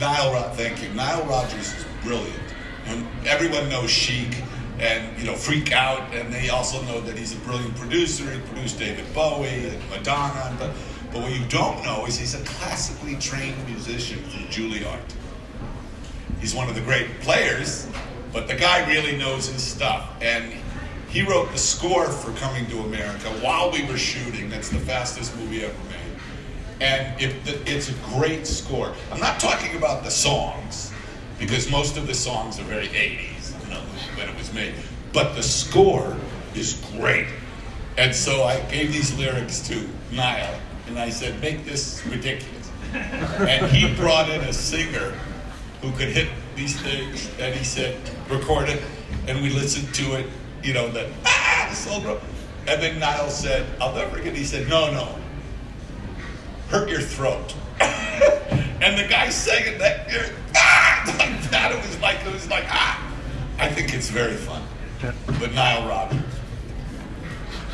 [0.00, 0.88] Nile Rod, thank you.
[0.90, 2.54] Nile Rodgers is brilliant,
[2.86, 4.42] and everyone knows Chic,
[4.78, 8.30] and you know Freak Out, and they also know that he's a brilliant producer.
[8.30, 10.72] He produced David Bowie and Madonna, but
[11.12, 15.00] but what you don't know is he's a classically trained musician from Juilliard.
[16.40, 17.88] He's one of the great players,
[18.32, 20.52] but the guy really knows his stuff, and
[21.08, 24.50] he wrote the score for Coming to America while we were shooting.
[24.50, 26.03] That's the fastest movie ever made.
[26.84, 27.34] And it,
[27.66, 28.92] it's a great score.
[29.10, 30.92] I'm not talking about the songs,
[31.38, 33.80] because most of the songs are very 80s, you know,
[34.16, 34.74] when it was made.
[35.10, 36.14] But the score
[36.54, 37.26] is great.
[37.96, 42.70] And so I gave these lyrics to Nile, and I said, make this ridiculous.
[42.92, 45.14] And he brought in a singer
[45.80, 47.96] who could hit these things, and he said,
[48.28, 48.82] record it,
[49.26, 50.26] and we listened to it,
[50.62, 52.18] you know, the ah, the soul.
[52.66, 55.18] And then Nile said, I'll never forget, he said, no, no,
[56.68, 57.54] hurt your throat.
[57.80, 59.28] and the guy
[59.66, 60.08] it that,
[60.56, 63.00] ah, like that, it was like, it was like, ah.
[63.58, 64.62] I think it's very fun.
[65.38, 66.20] But Nile Rodgers.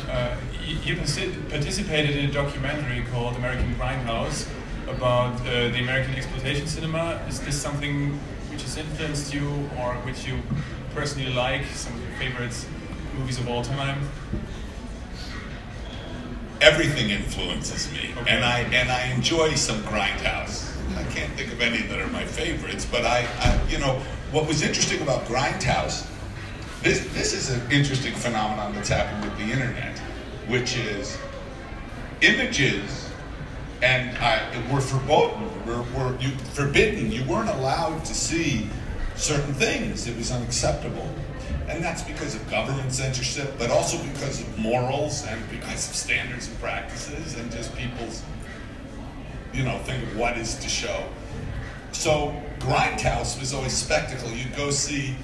[0.09, 4.47] Uh, you, you participated in a documentary called American Grindhouse
[4.87, 7.23] about uh, the American exploitation cinema.
[7.27, 8.13] Is this something
[8.51, 9.47] which has influenced you
[9.79, 10.39] or which you
[10.93, 11.65] personally like?
[11.73, 12.65] Some of your favorite
[13.17, 14.07] movies of all time?
[16.61, 18.29] Everything influences me, Okay.
[18.29, 20.67] and I and I enjoy some grindhouse.
[20.95, 23.99] I can't think of any that are my favorites, but I, I you know,
[24.31, 26.05] what was interesting about grindhouse.
[26.83, 29.97] This this is an interesting phenomenon that's happened with the internet,
[30.47, 31.17] which is
[32.21, 33.09] images
[33.81, 34.39] and I,
[34.71, 37.11] were forbidden, were, were you, forbidden.
[37.11, 38.69] You weren't allowed to see
[39.15, 40.07] certain things.
[40.07, 41.09] It was unacceptable.
[41.71, 46.49] And that's because of government censorship, but also because of morals and because of standards
[46.49, 48.23] and practices and just people's,
[49.53, 51.05] you know, think of what is to show.
[51.93, 54.29] So Grindhouse was always spectacle.
[54.31, 55.15] You'd go see,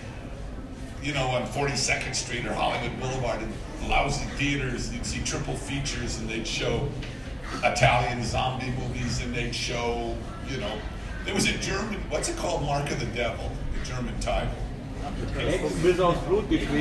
[1.03, 3.51] you know, on 42nd Street or Hollywood Boulevard in
[3.89, 6.87] lousy theaters, you'd see triple features and they'd show
[7.63, 10.15] Italian zombie movies and they'd show,
[10.49, 10.77] you know,
[11.25, 14.53] there was a German, what's it called, Mark of the Devil, the German title.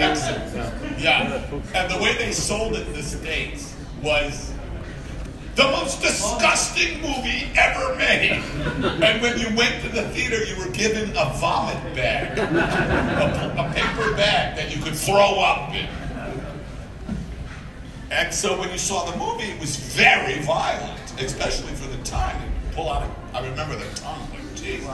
[0.00, 1.00] Excellent.
[1.00, 1.42] Yeah.
[1.74, 4.52] And the way they sold it in the States was
[5.54, 8.42] the most disgusting movie ever made.
[9.02, 13.72] And when you went to the theater, you were given a vomit bag, a, a
[13.72, 15.88] paper bag that you could throw up in.
[18.10, 22.40] And so when you saw the movie, it was very violent, especially for the time.
[22.42, 24.84] You'd pull out, a, I remember the tongue, like, geez.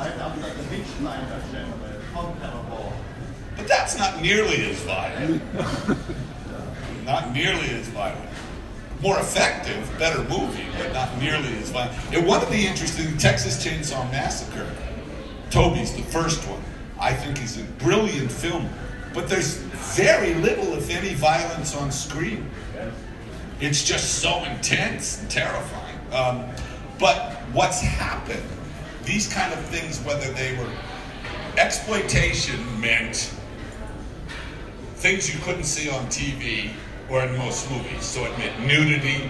[3.57, 5.43] But that's not nearly as violent.
[7.05, 8.29] not nearly as violent.
[9.01, 11.99] More effective, better movie, but not nearly as violent.
[12.15, 14.71] And one of the interesting Texas Chainsaw Massacre,
[15.51, 16.63] Tobe's the first one.
[16.99, 18.69] I think is a brilliant film,
[19.13, 19.57] but there's
[19.97, 22.49] very little, if any, violence on screen.
[23.61, 25.99] It's just so intense and terrifying.
[26.13, 26.45] Um,
[26.99, 28.43] but what's happened,
[29.05, 30.71] these kind of things, whether they were
[31.59, 33.35] exploitation meant
[35.03, 36.71] things you couldn't see on TV
[37.11, 38.05] or in most movies.
[38.05, 39.29] So it meant nudity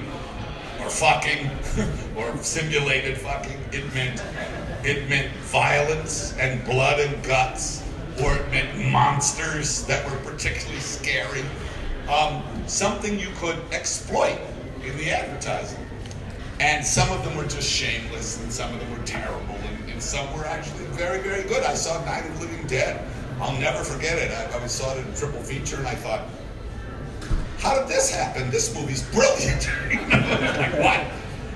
[0.78, 1.50] or fucking
[2.16, 3.58] or simulated fucking.
[3.72, 4.22] It meant
[4.85, 7.82] it meant violence and blood and guts,
[8.22, 11.44] or it meant monsters that were particularly scary.
[12.11, 14.38] Um, something you could exploit
[14.85, 15.87] in the advertising.
[16.61, 20.02] And some of them were just shameless, and some of them were terrible, and, and
[20.02, 21.64] some were actually very, very good.
[21.64, 23.08] I saw Night of Living Dead.
[23.42, 24.31] I'll never forget it.
[24.31, 26.28] I, I saw it in triple feature, and I thought,
[27.59, 28.48] how did this happen?
[28.50, 29.68] This movie's brilliant.
[29.90, 31.05] like what?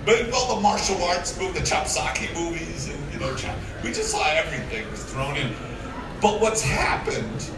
[0.04, 3.36] But all the martial arts movies, the Chopsocky movies, and you know,
[3.84, 5.52] we just saw everything was thrown in.
[6.20, 7.50] But what's happened,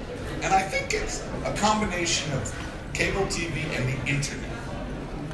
[0.43, 2.55] and I think it's a combination of
[2.93, 4.51] cable TV and the internet.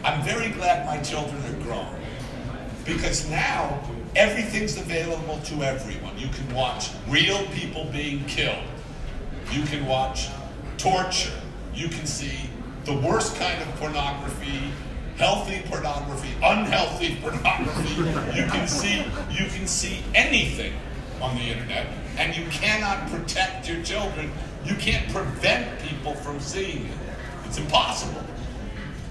[0.04, 2.00] I'm very glad my children are grown
[2.84, 3.80] because now
[4.14, 6.16] everything's available to everyone.
[6.18, 8.62] You can watch real people being killed.
[9.54, 10.30] You can watch
[10.78, 11.32] torture.
[11.72, 12.50] You can see
[12.84, 14.58] the worst kind of pornography,
[15.16, 17.94] healthy pornography, unhealthy pornography.
[18.36, 20.72] You can see you can see anything
[21.20, 21.86] on the internet
[22.18, 24.32] and you cannot protect your children.
[24.64, 26.98] You can't prevent people from seeing it.
[27.44, 28.24] It's impossible.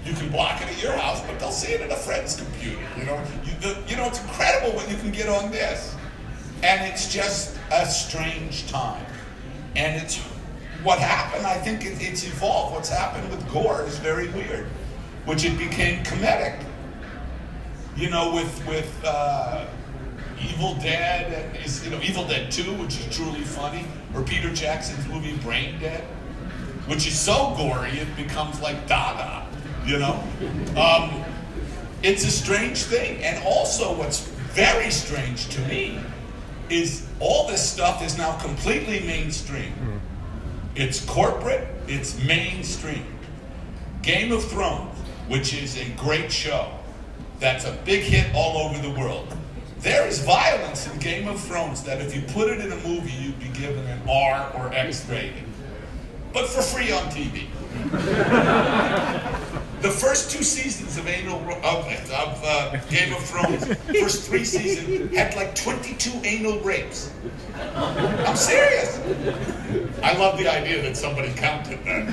[0.04, 2.82] You can block it at your house, but they'll see it at a friend's computer.
[2.98, 5.94] You know, you, the, you know, it's incredible what you can get on this,
[6.62, 9.06] and it's just a strange time.
[9.76, 10.20] And it's
[10.84, 11.46] what happened.
[11.46, 12.74] I think it, it's evolved.
[12.74, 14.66] What's happened with gore is very weird,
[15.24, 16.62] which it became comedic.
[17.96, 19.66] You know, with with uh,
[20.40, 24.52] Evil Dead and is you know Evil Dead Two, which is truly funny, or Peter
[24.52, 26.04] Jackson's movie Brain Dead,
[26.86, 29.46] which is so gory it becomes like Dada.
[29.86, 30.22] You know,
[30.76, 31.24] um,
[32.02, 33.22] it's a strange thing.
[33.22, 36.00] And also, what's very strange to me
[36.70, 39.72] is all this stuff is now completely mainstream.
[40.76, 43.06] It's corporate, it's mainstream.
[44.02, 44.98] Game of Thrones,
[45.28, 46.68] which is a great show,
[47.38, 49.28] that's a big hit all over the world.
[49.78, 53.12] There is violence in Game of Thrones that if you put it in a movie,
[53.12, 55.52] you'd be given an R or X rating.
[56.32, 57.46] But for free on TV.
[59.84, 63.66] The first two seasons of Anal of, of uh, Game of Thrones,
[64.00, 67.12] first three seasons had like 22 anal rapes.
[67.76, 68.98] I'm serious.
[70.02, 72.06] I love the idea that somebody counted that.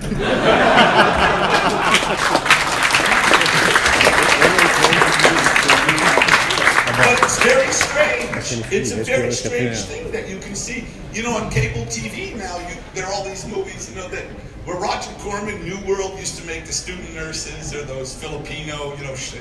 [6.97, 8.74] But it's very strange.
[8.74, 10.84] It's a very strange thing that you can see.
[11.13, 14.26] You know, on cable TV now, you, there are all these movies, you know, that
[14.66, 19.03] where Roger Corman, New World, used to make the student nurses or those Filipino, you
[19.05, 19.36] know, sh-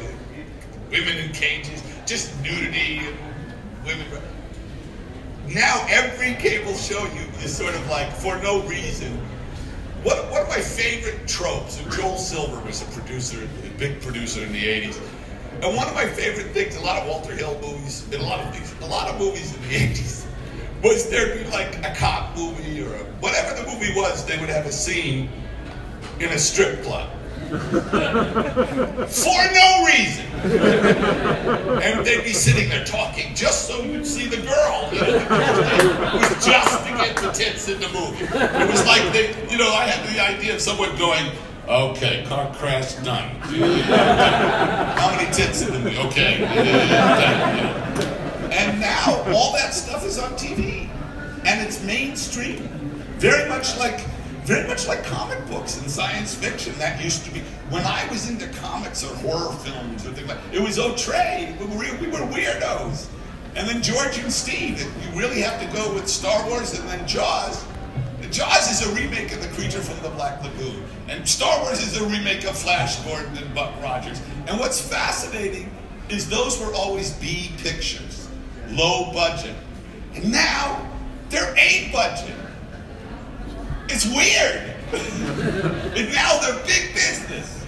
[0.91, 3.17] women in cages, just nudity and
[3.85, 4.07] women.
[5.49, 9.19] Now every cable show you is sort of like for no reason.
[10.03, 14.43] What one of my favorite tropes, and Joel Silver was a producer, a big producer
[14.43, 14.99] in the 80s.
[15.63, 18.41] And one of my favorite things, a lot of Walter Hill movies, and a lot
[18.41, 20.25] of these, a lot of movies in the 80s,
[20.83, 24.49] was there'd be like a cop movie or a, whatever the movie was, they would
[24.49, 25.29] have a scene
[26.19, 27.11] in a strip club.
[27.51, 27.57] For
[29.53, 30.25] no reason.
[31.83, 34.89] And they'd be sitting there talking just so you'd see the girl.
[34.93, 38.25] You know, it was just to get the tits in the movie.
[38.25, 41.33] It was like, they, you know, I had the idea of someone going,
[41.69, 43.29] okay, car crash done.
[43.41, 45.99] How many tits in the movie?
[45.99, 46.47] Okay.
[48.53, 50.70] And now all that stuff is on TV.
[51.51, 52.69] And it's mainstream.
[53.19, 54.07] Very much like
[54.45, 56.73] very much like comic books and science fiction.
[56.79, 57.41] That used to be
[57.71, 61.59] when I was into comics or horror films or things like it was Otrey.
[61.59, 63.09] We were, we were weirdos.
[63.57, 64.81] And then George and Steve.
[64.81, 67.65] You really have to go with Star Wars and then Jaws.
[68.31, 70.85] Jaws is a remake of The Creature from the Black Lagoon.
[71.09, 74.23] And Star Wars is a remake of Flash Gordon and Buck Rogers.
[74.47, 75.69] And what's fascinating
[76.09, 78.29] is those were always B pictures,
[78.69, 79.57] low budget.
[80.15, 80.90] And now
[81.31, 82.35] they're A budget.
[83.89, 84.75] It's weird.
[85.97, 87.65] and now they're big business.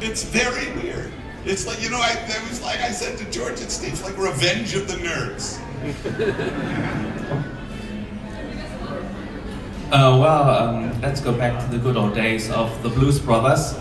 [0.00, 1.12] It's very weird.
[1.44, 4.16] It's like, you know, I, it was like I said to George and Steve, like
[4.18, 5.60] Revenge of the Nerds.
[9.92, 13.78] Uh, well, um, let's go back to the good old days of the Blues Brothers.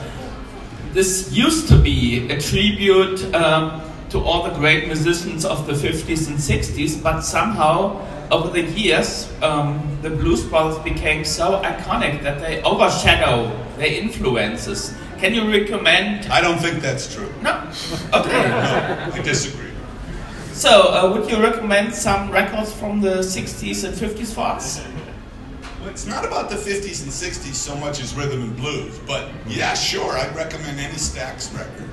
[0.91, 6.27] This used to be a tribute um, to all the great musicians of the 50s
[6.27, 12.39] and 60s, but somehow over the years, um, the Blues Brothers became so iconic that
[12.39, 14.95] they overshadow their influences.
[15.19, 16.25] Can you recommend?
[16.31, 17.31] I don't think that's true.
[17.41, 17.53] No.
[18.11, 18.31] Okay.
[18.49, 19.69] no, I disagree.
[20.51, 24.83] So, uh, would you recommend some records from the 60s and 50s for us?
[25.79, 29.29] Well, it's not about the 50s and 60s so much as rhythm and blues, but
[29.47, 31.89] yeah, sure, I'd recommend any Stax record.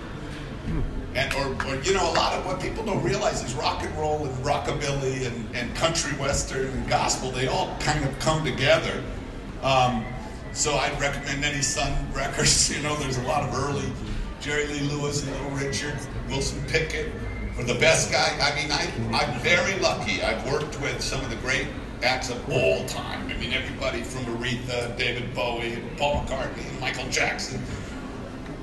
[1.15, 3.97] And, or, or, you know, a lot of what people don't realize is rock and
[3.99, 9.03] roll and rockabilly and, and country western and gospel, they all kind of come together.
[9.63, 10.05] Um,
[10.53, 12.75] so I'd recommend any Sun records.
[12.75, 13.91] You know, there's a lot of early
[14.41, 15.99] Jerry Lee Lewis and Little Richard,
[16.29, 17.13] Wilson Pickett.
[17.55, 18.89] For the best guy, I mean, I,
[19.21, 20.23] I'm very lucky.
[20.23, 21.67] I've worked with some of the great
[22.03, 23.29] acts of all time.
[23.29, 27.61] I mean, everybody from Aretha, David Bowie, Paul McCartney, Michael Jackson,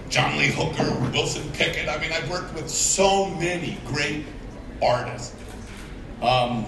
[0.09, 1.89] John Lee Hooker, Wilson Pickett.
[1.89, 4.25] I mean, I've worked with so many great
[4.81, 5.35] artists.
[6.21, 6.65] Um,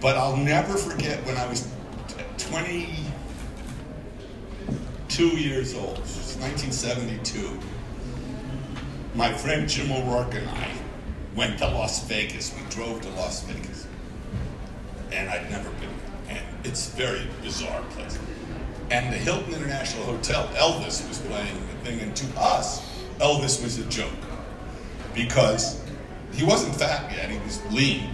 [0.00, 1.68] but I'll never forget when I was
[2.38, 7.58] 22 years old, 1972.
[9.14, 10.68] My friend Jim O'Rourke and I
[11.34, 12.54] went to Las Vegas.
[12.54, 13.86] We drove to Las Vegas.
[15.10, 15.88] And I'd never been
[16.26, 16.36] there.
[16.36, 18.18] And it's a very bizarre place.
[18.90, 22.82] And the Hilton International Hotel, Elvis was playing thing, and to us,
[23.18, 24.12] Elvis was a joke.
[25.14, 25.82] Because
[26.32, 28.10] he wasn't fat yet, he was lean.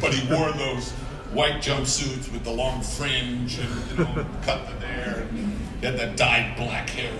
[0.00, 0.90] But he wore those
[1.32, 5.98] white jumpsuits with the long fringe and, you know, cut the hair, and he had
[5.98, 7.12] that dyed black hair.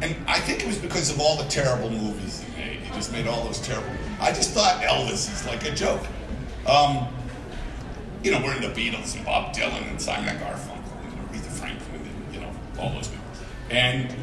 [0.00, 2.80] And I think it was because of all the terrible movies he made.
[2.80, 3.90] He just made all those terrible
[4.20, 6.04] I just thought Elvis is like a joke.
[6.66, 7.08] Um,
[8.22, 11.50] you know, we're in the Beatles and Bob Dylan and Simon and Garfunkel and Aretha
[11.50, 13.24] Franklin and, you know, all those people.
[13.70, 14.14] And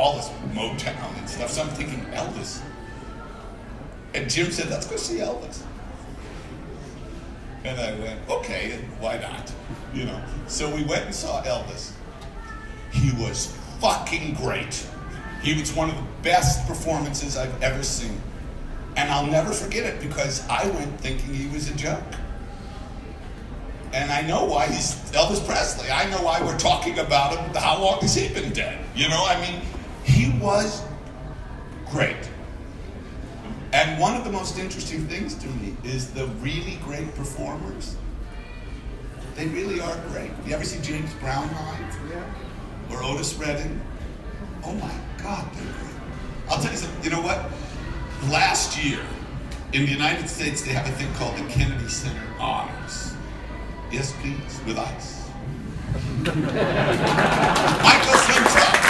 [0.00, 1.50] all this Motown and stuff.
[1.50, 2.62] So I'm thinking, Elvis.
[4.14, 5.62] And Jim said, let's go see Elvis.
[7.64, 9.52] And I went, okay, why not?
[9.92, 10.22] You know.
[10.46, 11.92] So we went and saw Elvis.
[12.92, 14.86] He was fucking great.
[15.42, 18.20] He was one of the best performances I've ever seen.
[18.96, 22.02] And I'll never forget it because I went thinking he was a joke.
[23.92, 25.90] And I know why he's Elvis Presley.
[25.90, 27.54] I know why we're talking about him.
[27.54, 28.78] How long has he been dead?
[28.94, 29.60] You know, I mean,
[30.10, 30.82] he was
[31.90, 32.16] great.
[33.72, 37.96] And one of the most interesting things to me is the really great performers.
[39.36, 40.30] They really are great.
[40.44, 42.24] You ever see James Brown live?
[42.90, 43.80] Or Otis Redding?
[44.64, 44.92] Oh my
[45.22, 45.94] God, they're great.
[46.48, 47.04] I'll tell you something.
[47.04, 47.48] You know what?
[48.30, 49.00] Last year,
[49.72, 53.14] in the United States, they have a thing called the Kennedy Center Honors.
[53.92, 55.28] Yes, please, with ice.
[57.84, 58.80] Michael Slimtrup.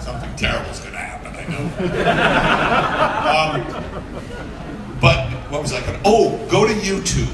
[0.00, 1.67] Something terrible's going to happen, I know.
[1.80, 3.62] um,
[5.00, 6.00] but what was I going to?
[6.04, 7.32] Oh, go to YouTube.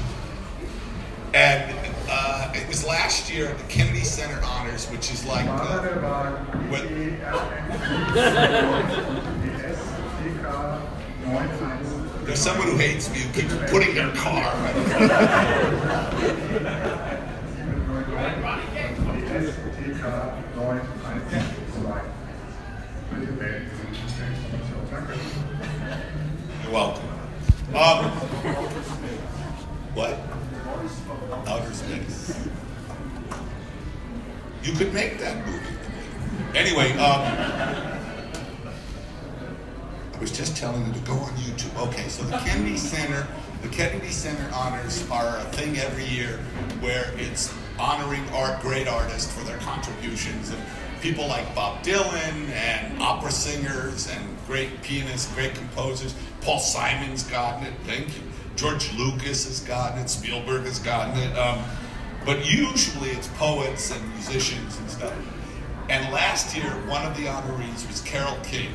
[1.33, 1.75] And
[2.07, 5.45] uh, it was last year at the Kennedy Center Honors, which is like.
[12.23, 14.53] There's someone who hates me who keeps putting their car.
[27.85, 28.05] Um,
[29.93, 30.17] what?
[31.47, 32.35] Outer space.
[34.63, 35.59] You could make that movie.
[36.55, 37.21] Anyway, um,
[40.15, 41.89] I was just telling you to go on YouTube.
[41.89, 43.27] Okay, so the Kennedy Center,
[43.61, 46.39] the Kennedy Center honors are a thing every year
[46.79, 50.59] where it's honoring art, great artists for their contributions, and
[51.01, 56.15] people like Bob Dylan and opera singers and great pianists, great composers.
[56.41, 57.73] Paul Simon's gotten it.
[57.85, 58.23] Thank you.
[58.55, 60.09] George Lucas has gotten it.
[60.09, 61.37] Spielberg has gotten it.
[61.37, 61.63] Um,
[62.25, 65.13] but usually it's poets and musicians and stuff.
[65.89, 68.71] And last year, one of the honorees was Carole King.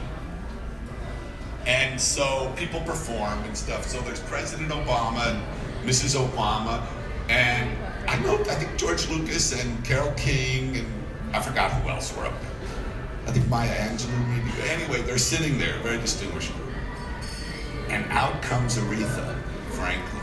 [1.66, 3.86] And so people perform and stuff.
[3.86, 6.16] So there's President Obama and Mrs.
[6.16, 6.84] Obama.
[7.28, 7.76] And
[8.08, 10.86] I know, I think George Lucas and Carole King and
[11.32, 12.49] I forgot who else were up there.
[13.26, 14.50] I think Maya Angelou maybe.
[14.68, 16.52] Anyway, they're sitting there, very distinguished.
[16.54, 16.68] group.
[17.88, 19.36] And out comes Aretha
[19.70, 20.22] Franklin.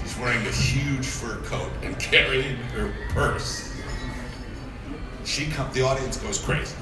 [0.00, 3.72] She's wearing a huge fur coat and carrying her purse.
[5.24, 6.76] She come, the audience goes crazy.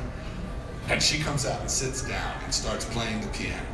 [0.88, 3.66] And she comes out and sits down and starts playing the piano.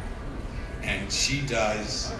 [0.82, 2.12] And she does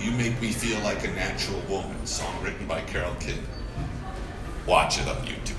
[0.00, 3.42] You Make Me Feel Like a Natural Woman, song written by Carole King.
[4.66, 5.56] Watch it on YouTube.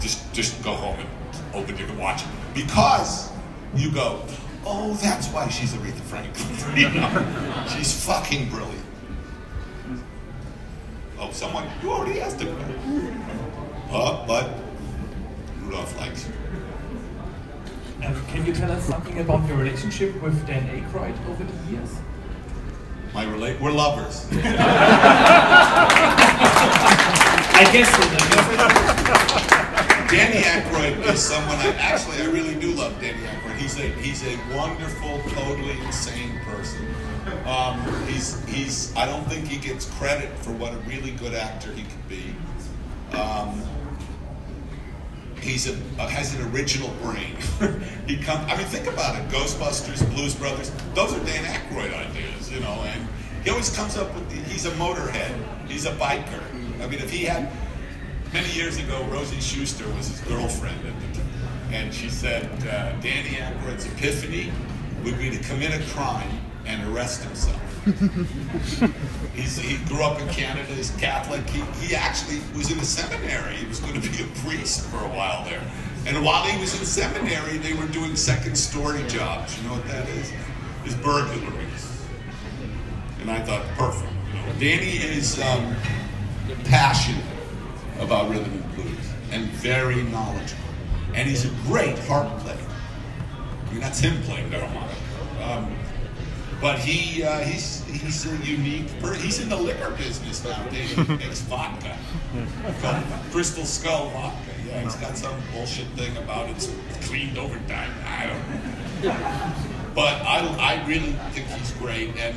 [0.00, 1.08] Just just go home and
[1.54, 2.28] open it and watch it.
[2.54, 3.30] Because
[3.74, 4.24] you go,
[4.64, 6.76] oh, that's why she's Aretha Franklin.
[6.76, 7.66] you know?
[7.68, 8.84] She's fucking brilliant.
[11.18, 12.70] Oh, someone, you already asked him that.
[13.92, 14.50] Uh, but
[15.60, 16.32] Rudolph likes you.
[18.04, 21.94] Um, can you tell us something about your relationship with Dan Aykroyd over the years?
[23.14, 24.26] My relate, we're lovers.
[27.54, 27.88] I guess
[29.56, 29.61] so.
[30.12, 32.92] Danny Aykroyd is someone I actually I really do love.
[33.00, 33.56] Danny Aykroyd.
[33.56, 36.86] He's a he's a wonderful, totally insane person.
[37.46, 41.72] Um, he's he's I don't think he gets credit for what a really good actor
[41.72, 42.34] he could be.
[43.16, 43.62] Um,
[45.40, 47.34] he's a uh, has an original brain.
[48.06, 48.44] he come.
[48.50, 49.26] I mean, think about it.
[49.30, 50.72] Ghostbusters, Blues Brothers.
[50.92, 52.84] Those are Dan Aykroyd ideas, you know.
[52.84, 53.08] And
[53.44, 54.28] he always comes up with.
[54.28, 55.68] The, he's a motorhead.
[55.68, 56.42] He's a biker.
[56.82, 57.50] I mean, if he had
[58.32, 61.28] many years ago, Rosie Shuster was his girlfriend, at the time,
[61.72, 64.50] and she said uh, Danny Aykroyd's epiphany
[65.04, 67.60] would be to commit a crime and arrest himself.
[69.34, 71.48] He's, he grew up in Canada, he's Catholic.
[71.50, 73.56] He, he actually was in a seminary.
[73.56, 75.62] He was going to be a priest for a while there.
[76.06, 79.58] And while he was in seminary, they were doing second story jobs.
[79.58, 80.32] You know what that is?
[80.86, 82.06] Is burglaries.
[83.20, 84.12] And I thought, perfect.
[84.28, 85.74] You know, Danny is um,
[86.64, 87.24] passionate
[88.00, 90.62] about rhythm and blues and very knowledgeable.
[91.14, 92.56] And he's a great harp player.
[93.66, 94.96] I mean, that's him playing the harmonica.
[95.42, 95.76] Um,
[96.60, 98.86] but he uh, he's he's a unique.
[99.00, 100.62] Per- he's in the liquor business now.
[100.70, 101.96] He makes vodka,
[102.80, 104.38] called Crystal Skull vodka.
[104.68, 106.72] Yeah, he's got some bullshit thing about it's
[107.02, 107.90] cleaned over time.
[108.06, 109.02] I don't.
[109.02, 109.52] know.
[109.94, 112.36] But I I really think he's great, and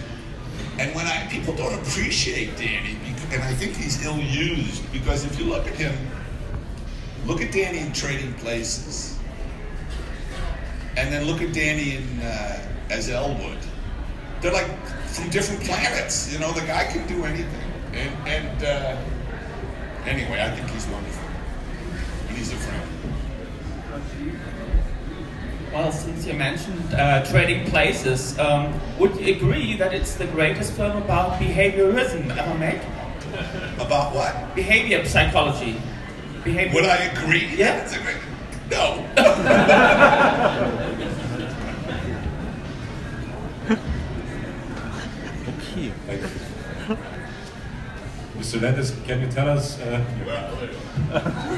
[0.79, 2.97] and when I people don't appreciate Danny,
[3.35, 5.95] and I think he's ill used because if you look at him,
[7.27, 9.19] look at Danny in Trading Places,
[10.97, 13.59] and then look at Danny in uh, as Elwood
[14.45, 14.69] they're like
[15.07, 16.31] from different planets.
[16.31, 17.71] You know, the guy can do anything.
[17.93, 18.97] And, and uh,
[20.05, 21.27] anyway, I think he's wonderful.
[22.27, 22.91] And he's a friend.
[25.73, 30.73] Well, since you mentioned uh, Trading Places, um, would you agree that it's the greatest
[30.73, 32.81] film about behaviorism ever made?
[33.79, 34.55] About what?
[34.55, 35.81] Behavior psychology.
[36.43, 36.73] Behavior.
[36.75, 37.47] Would I agree?
[37.55, 37.77] Yeah.
[37.77, 38.17] That's a great.
[38.71, 39.05] No.
[45.47, 45.91] Okay.
[48.37, 48.61] Mr.
[48.61, 49.79] Landis, can you tell us?
[49.79, 50.03] Uh,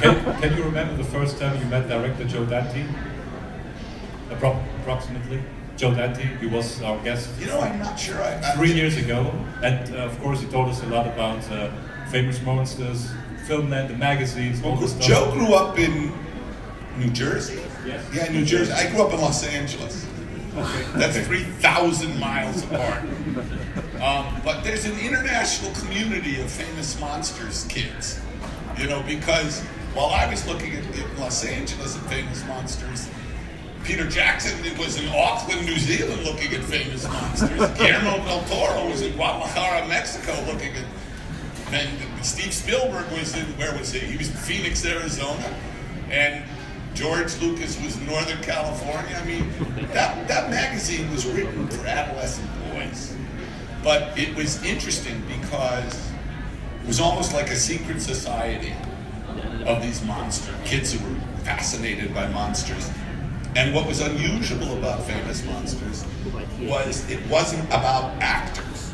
[0.02, 2.86] can, can you remember the first time you met director Joe Dante?
[4.30, 5.42] Appro- approximately.
[5.78, 7.30] Joe Dante, he was our guest.
[7.40, 8.22] You know, I'm not sure.
[8.22, 9.32] I, I three years ago,
[9.64, 11.72] and uh, of course, he told us a lot about uh,
[12.10, 13.12] famous monsters,
[13.46, 15.02] film, Filmland, the magazines, stuff.
[15.02, 16.12] Joe grew up in
[16.98, 17.62] New Jersey.
[17.86, 18.04] Yes.
[18.14, 18.72] Yeah, New Jersey.
[18.74, 20.06] I grew up in Los Angeles.
[20.58, 20.84] Okay.
[20.96, 21.26] That's Okay.
[21.26, 23.04] 3,000 miles apart.
[24.02, 28.20] Um, but there's an international community of famous monsters kids.
[28.78, 29.62] You know, because
[29.94, 33.10] while I was looking at in Los Angeles and famous monsters,
[33.88, 37.50] Peter Jackson was in Auckland, New Zealand looking at famous monsters.
[37.78, 40.84] Guillermo del Toro was in Guadalajara, Mexico looking at
[41.72, 44.00] and Steve Spielberg was in where was he?
[44.00, 45.54] He was in Phoenix, Arizona,
[46.10, 46.44] and
[46.96, 49.16] George Lucas was in Northern California.
[49.16, 49.50] I mean,
[49.94, 53.16] that that magazine was written for adolescent boys,
[53.84, 56.12] but it was interesting because
[56.82, 58.74] it was almost like a secret society
[59.66, 62.90] of these monster kids who were fascinated by monsters.
[63.58, 66.06] And what was unusual about famous monsters
[66.62, 68.94] was it wasn't about actors.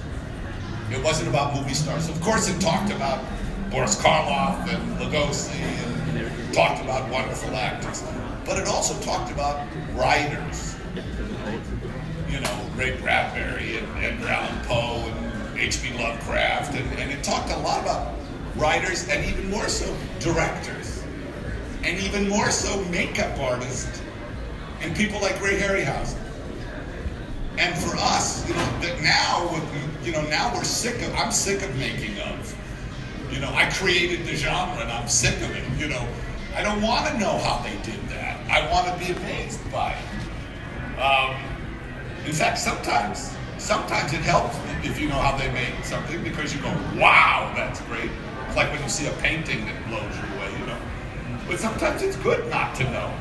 [0.90, 2.08] It wasn't about movie stars.
[2.08, 3.26] Of course, it talked about
[3.70, 8.06] Boris Karloff and Lugosi and talked about wonderful actors.
[8.46, 10.78] But it also talked about writers.
[12.30, 15.98] You know, Ray Bradbury and Edgar Allan Poe and H.P.
[16.02, 16.74] Lovecraft.
[16.74, 18.14] And, and it talked a lot about
[18.56, 21.04] writers and even more so directors.
[21.84, 24.00] And even more so makeup artists
[24.84, 26.18] and people like Ray Harryhausen.
[27.58, 29.62] And for us, you know, that now,
[30.04, 32.58] you know, now we're sick of, I'm sick of making of.
[33.32, 35.64] You know, I created the genre and I'm sick of it.
[35.80, 36.08] You know,
[36.56, 38.40] I don't want to know how they did that.
[38.50, 41.00] I want to be amazed by it.
[41.00, 41.36] Um,
[42.26, 46.62] in fact, sometimes, sometimes it helps if you know how they made something because you
[46.62, 48.12] go, wow, that's great.
[48.48, 50.78] It's like when you see a painting that blows you away, you know.
[51.48, 53.14] But sometimes it's good not to know.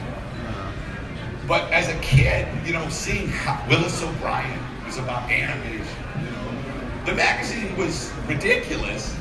[1.46, 5.86] But as a kid, you know, seeing how Willis O'Brien was about animation,
[6.18, 9.16] you know, the magazine was ridiculous,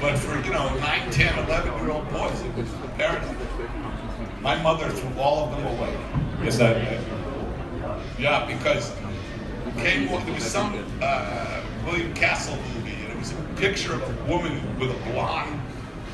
[0.00, 3.36] but for, you know, 9, 10, 11 year old boys, it was paradise.
[4.40, 5.96] My mother threw all of them away.
[6.42, 6.98] Yes, I.
[8.18, 8.92] Yeah, because
[9.78, 14.30] came, there was some uh, William Castle movie, and it was a picture of a
[14.30, 15.60] woman with a blonde,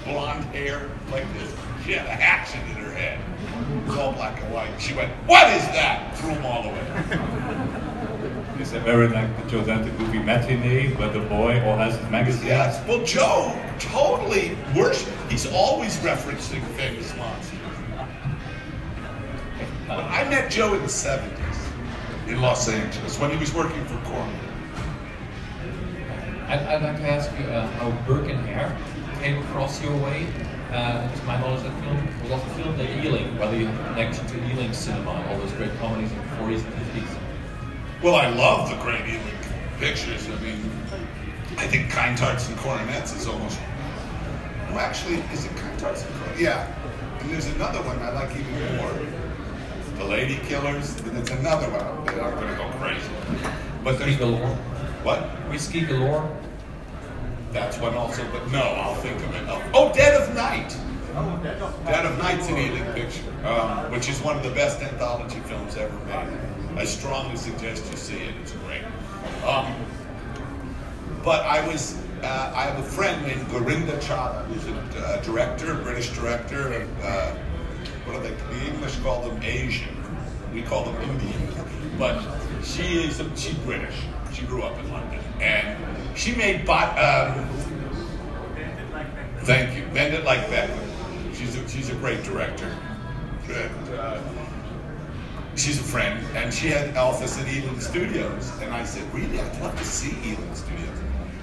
[0.04, 1.54] blonde hair like this.
[1.84, 3.18] She had a hatchet in her head.
[3.58, 4.80] It was all black and white.
[4.80, 7.84] She went, "What is that?" Threw them all away.
[8.60, 12.10] Is that very like the Joe Dante movie Matinee, where the boy all has his
[12.10, 12.48] magazine?
[12.48, 12.84] Yes.
[12.88, 15.12] Well, Joe totally worship.
[15.30, 17.58] He's always referencing famous monsters.
[19.86, 21.38] But I met Joe in the '70s
[22.26, 24.34] in Los Angeles when he was working for Corman.
[26.48, 28.76] I'd, I'd like to ask you uh, how Burke and Hare
[29.20, 30.26] came across your way.
[30.70, 33.88] Uh, to my knowledge, that film was also filmed at Ealing, whether you have a
[33.88, 37.18] connection to Ealing cinema, all those great comedies in the 40s and 50s.
[38.02, 39.38] Well, I love the great Ealing
[39.78, 40.28] pictures.
[40.28, 40.70] I mean,
[41.56, 43.58] I think Kind Hearts and Coronets is almost.
[44.68, 46.40] Well, actually, is it Kind Hearts and Coronets?
[46.40, 46.70] Yeah.
[47.20, 48.92] And there's another one I like even more.
[49.96, 51.00] The Lady Killers.
[51.00, 53.10] And there's another one that I'm going to go crazy.
[53.82, 54.54] But there's Galore.
[55.02, 55.20] What?
[55.48, 56.30] Whiskey Galore.
[57.52, 59.42] That's one also, but no, I'll think of it.
[59.74, 60.76] Oh, Dead of Night.
[61.84, 65.76] Dead of Night's an Ealing picture, um, which is one of the best anthology films
[65.76, 66.38] ever made.
[66.76, 68.34] I strongly suggest you see it.
[68.42, 68.84] It's great.
[69.44, 69.74] Um,
[71.24, 75.74] but I was, uh, I have a friend named Gurinder Chadha, who's a uh, director,
[75.74, 77.34] British director, and uh,
[78.04, 78.34] what do they?
[78.34, 79.96] The English call them Asian.
[80.52, 81.48] We call them Indian.
[81.98, 82.22] But
[82.62, 83.96] she is, she's British.
[84.32, 86.98] She grew up in London, and she made bot.
[86.98, 87.48] Um,
[89.42, 89.84] thank you.
[89.94, 91.34] Bend it like Beckham.
[91.34, 92.76] She's a, she's a great director.
[93.48, 94.20] And, uh,
[95.54, 98.52] she's a friend, and she had an at Ealing Studios.
[98.60, 100.98] And I said, really, I'd love to see Ealing Studios.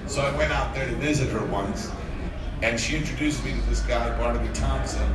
[0.06, 1.90] So I went out there to visit her once,
[2.62, 5.10] and she introduced me to this guy, Barnaby Thompson.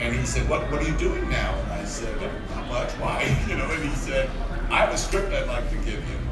[0.00, 1.54] And he said, what, what are you doing now?
[1.54, 2.16] And I said,
[2.54, 2.90] not much.
[2.92, 3.36] Why?
[3.48, 4.30] You know, and he said,
[4.70, 6.27] I have a script I'd like to give you.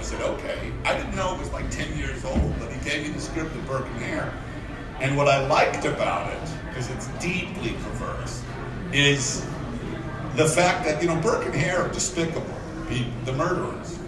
[0.00, 0.72] I said, okay.
[0.86, 3.54] I didn't know it was like 10 years old, but he gave me the script
[3.54, 4.32] of Burke and Hare.
[4.98, 8.42] And what I liked about it, because it's deeply perverse,
[8.94, 9.44] is
[10.36, 12.54] the fact that, you know, Burke and Hare are despicable,
[12.88, 13.98] people, the murderers.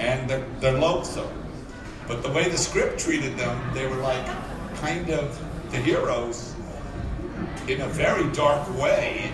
[0.00, 1.30] And they're, they're loathsome.
[2.08, 4.26] But the way the script treated them, they were like
[4.78, 6.56] kind of the heroes
[7.68, 9.30] in a very dark way.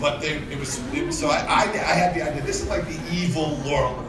[0.00, 2.86] But they, it was, it so I, I, I had the idea, this is like
[2.88, 4.05] the evil Laurel.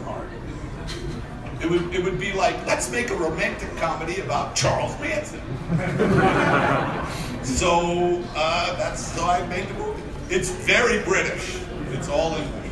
[1.61, 5.41] It would, it would be like, let's make a romantic comedy about Charles Manson.
[7.43, 10.03] so uh, that's how I made the movie.
[10.29, 11.59] It's very British.
[11.91, 12.67] It's all English.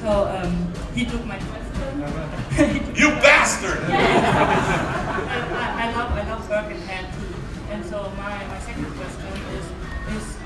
[0.00, 2.94] So um, he took my question.
[2.94, 3.78] you bastard!
[3.88, 3.94] I,
[5.80, 7.34] I love I love Burke and Hare too.
[7.70, 9.53] And so my, my second question is is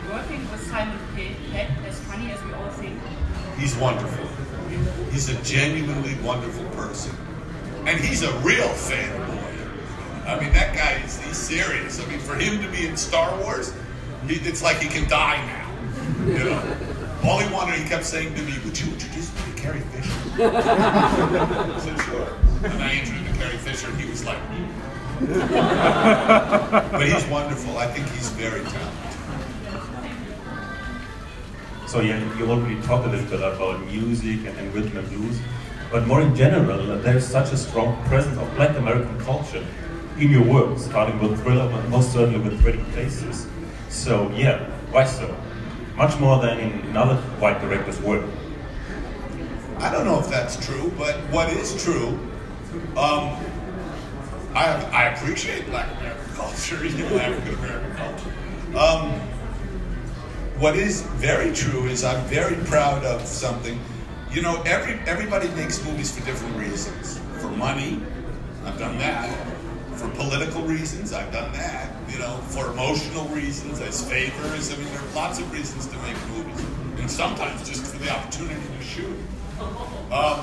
[0.08, 2.98] working with Simon Pegg as funny as we all think?
[3.58, 4.26] He's wonderful.
[5.10, 7.14] He's a genuinely wonderful person.
[7.86, 9.38] And he's a real fanboy.
[10.26, 12.00] I mean, that guy is he's serious.
[12.00, 13.72] I mean, for him to be in Star Wars,
[14.26, 16.26] he, it's like he can die now.
[16.26, 16.76] You know?
[17.24, 20.12] All he wanted, he kept saying to me, would you introduce me to Carrie Fisher?
[20.44, 22.36] I said, sure.
[22.64, 24.38] And I introduced him to Carrie Fisher, and he was like,
[26.92, 27.76] but he's wonderful.
[27.76, 28.97] I think he's very talented.
[31.88, 35.40] So yeah, you already talked a little bit about music and, and rhythm and blues,
[35.90, 39.66] but more in general, there's such a strong presence of Black American culture
[40.18, 43.46] in your work, starting with Thriller, but most certainly with Trading Places.
[43.88, 45.34] So yeah, why so?
[45.96, 48.26] Much more than in, other white directors' work.
[49.78, 52.18] I don't know if that's true, but what is true,
[52.98, 53.34] um,
[54.54, 58.32] I, I appreciate Black American culture, you know, African American culture.
[58.76, 59.37] Um,
[60.58, 63.78] what is very true is I'm very proud of something.
[64.32, 67.20] You know, every everybody makes movies for different reasons.
[67.40, 68.00] For money,
[68.64, 69.30] I've done that.
[69.94, 71.92] For political reasons, I've done that.
[72.10, 74.72] You know, for emotional reasons, as favors.
[74.72, 76.64] I mean, there are lots of reasons to make movies,
[76.98, 79.16] and sometimes just for the opportunity to shoot.
[80.10, 80.38] Um,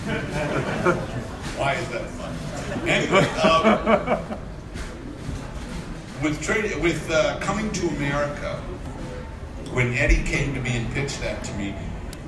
[1.56, 2.88] why is that fun?
[2.88, 4.38] Anyway, um,
[6.22, 8.56] with trade, with uh, coming to America,
[9.72, 11.74] when Eddie came to me and pitched that to me,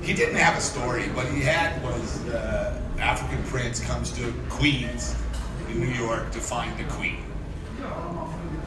[0.01, 1.03] he didn't have a story.
[1.09, 5.15] What he had was uh, African prince comes to Queens
[5.69, 7.23] in New York to find the queen,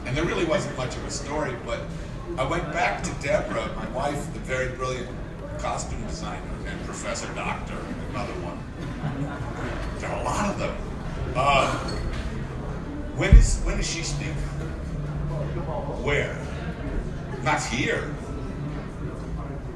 [0.05, 1.55] and there really wasn't much of a story.
[1.65, 1.81] But
[2.37, 5.09] I went back to Deborah, my wife, the very brilliant
[5.59, 7.77] costume designer and professor doctor,
[8.11, 8.57] another one.
[9.99, 10.75] There are a lot of them.
[11.35, 11.77] Uh,
[13.15, 14.35] when is when is she speaking?
[15.59, 16.37] Where?
[17.43, 18.13] Not here.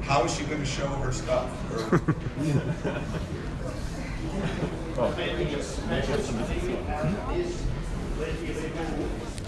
[0.02, 1.48] How is she going to show her stuff?
[1.90, 1.98] Her-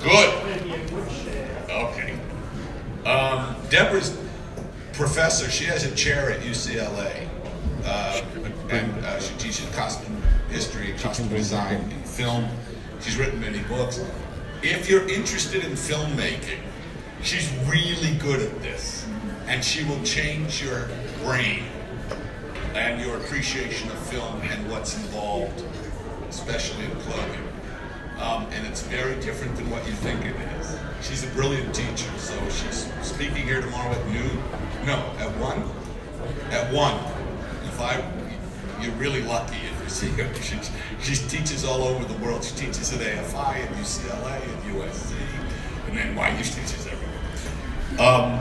[0.01, 0.35] Good.
[1.70, 2.18] Okay.
[3.05, 4.16] Um, Deborah's
[4.93, 5.51] professor.
[5.51, 7.28] She has a chair at UCLA,
[7.85, 8.22] uh,
[8.70, 10.20] and uh, she teaches costume
[10.51, 12.49] history, costume design, and film.
[13.01, 14.01] She's written many books.
[14.67, 16.61] If you're interested in filmmaking,
[17.23, 19.07] she's really good at this,
[19.47, 20.89] and she will change your
[21.23, 21.65] brain
[22.75, 25.62] and your appreciation of film and what's involved,
[26.31, 27.47] especially in clothing.
[28.19, 30.79] Um, and it's very different than what you think it is.
[31.03, 34.43] She's a brilliant teacher, so she's speaking here tomorrow at noon.
[34.87, 35.62] No, at one.
[36.51, 36.97] At one.
[37.67, 38.03] If I,
[38.81, 39.59] you're really lucky
[41.01, 42.45] She, she teaches all over the world.
[42.45, 45.14] She teaches at AFI, and UCLA, and USC,
[45.89, 48.01] and then NYU she teaches everywhere.
[48.01, 48.41] Um,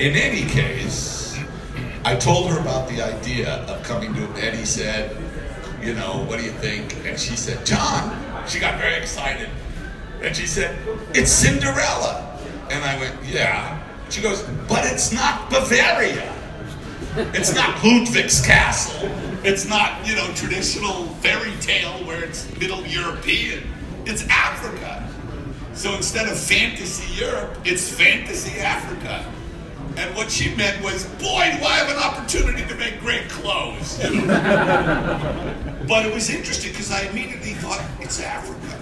[0.00, 1.38] in any case,
[2.04, 4.22] I told her about the idea of coming to.
[4.40, 5.16] Eddie said,
[5.82, 7.04] you know, what do you think?
[7.06, 8.18] And she said, John.
[8.48, 9.48] She got very excited.
[10.20, 10.76] And she said,
[11.14, 12.38] It's Cinderella.
[12.70, 13.82] And I went, Yeah.
[14.10, 16.32] She goes, But it's not Bavaria.
[17.34, 19.10] It's not Ludwig's castle.
[19.44, 23.64] It's not, you know, traditional fairy tale where it's Middle European.
[24.06, 25.08] It's Africa.
[25.74, 29.24] So instead of fantasy Europe, it's fantasy Africa.
[29.96, 33.98] And what she meant was, boy, do I have an opportunity to make great clothes.
[35.88, 38.80] but it was interesting because I immediately thought, it's Africa.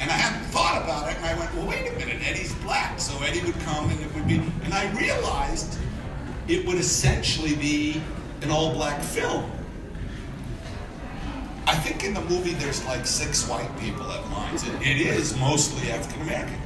[0.00, 2.98] And I hadn't thought about it, and I went, well, wait a minute, Eddie's black,
[2.98, 4.42] so Eddie would come and it would be.
[4.64, 5.78] And I realized
[6.48, 8.02] it would essentially be
[8.42, 9.50] an all black film.
[11.66, 14.66] I think in the movie there's like six white people at lines.
[14.66, 16.56] It, it is mostly African American.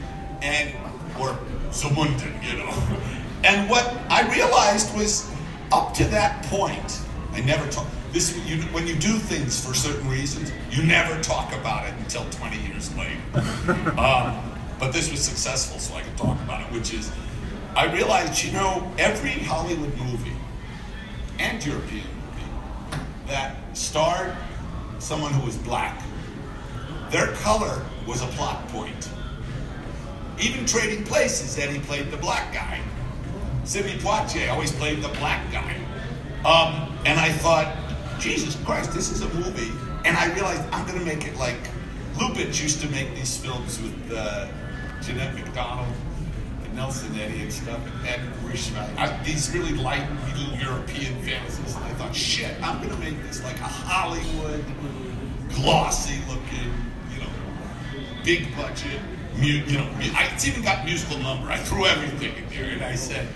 [0.43, 0.75] And,
[1.19, 1.39] or
[1.71, 2.73] Zamundan, you know.
[3.45, 5.31] And what I realized was
[5.71, 7.03] up to that point,
[7.33, 7.87] I never talk.
[8.11, 12.25] This, you, when you do things for certain reasons, you never talk about it until
[12.31, 13.21] 20 years later.
[14.01, 14.41] um,
[14.79, 17.13] but this was successful, so I could talk about it, which is,
[17.77, 20.33] I realized, you know, every Hollywood movie
[21.39, 24.37] and European movie that starred
[24.99, 26.03] someone who was black,
[27.11, 29.11] their color was a plot point.
[30.41, 32.81] Even Trading Places, Eddie played the black guy.
[33.65, 35.77] Sidney Poitier always played the black guy.
[36.45, 37.75] Um, and I thought,
[38.19, 39.71] Jesus Christ, this is a movie.
[40.05, 41.57] And I realized I'm going to make it like
[42.17, 44.49] Lubitsch used to make these films with uh,
[45.01, 45.93] Jeanette MacDonald
[46.75, 48.99] Nelson Eddy and stuff, and Richmond.
[49.25, 51.75] These really light Middle European fantasies.
[51.75, 54.65] And I thought, shit, I'm going to make this like a Hollywood,
[55.55, 56.73] glossy looking,
[57.13, 57.31] you know,
[58.25, 59.01] big budget,
[59.37, 61.49] mu- you know, I, it's even got musical number.
[61.49, 63.29] I threw everything in there, and I said,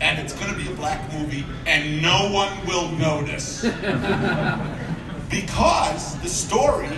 [0.00, 3.62] and it's going to be a black movie, and no one will notice.
[5.30, 6.88] because the story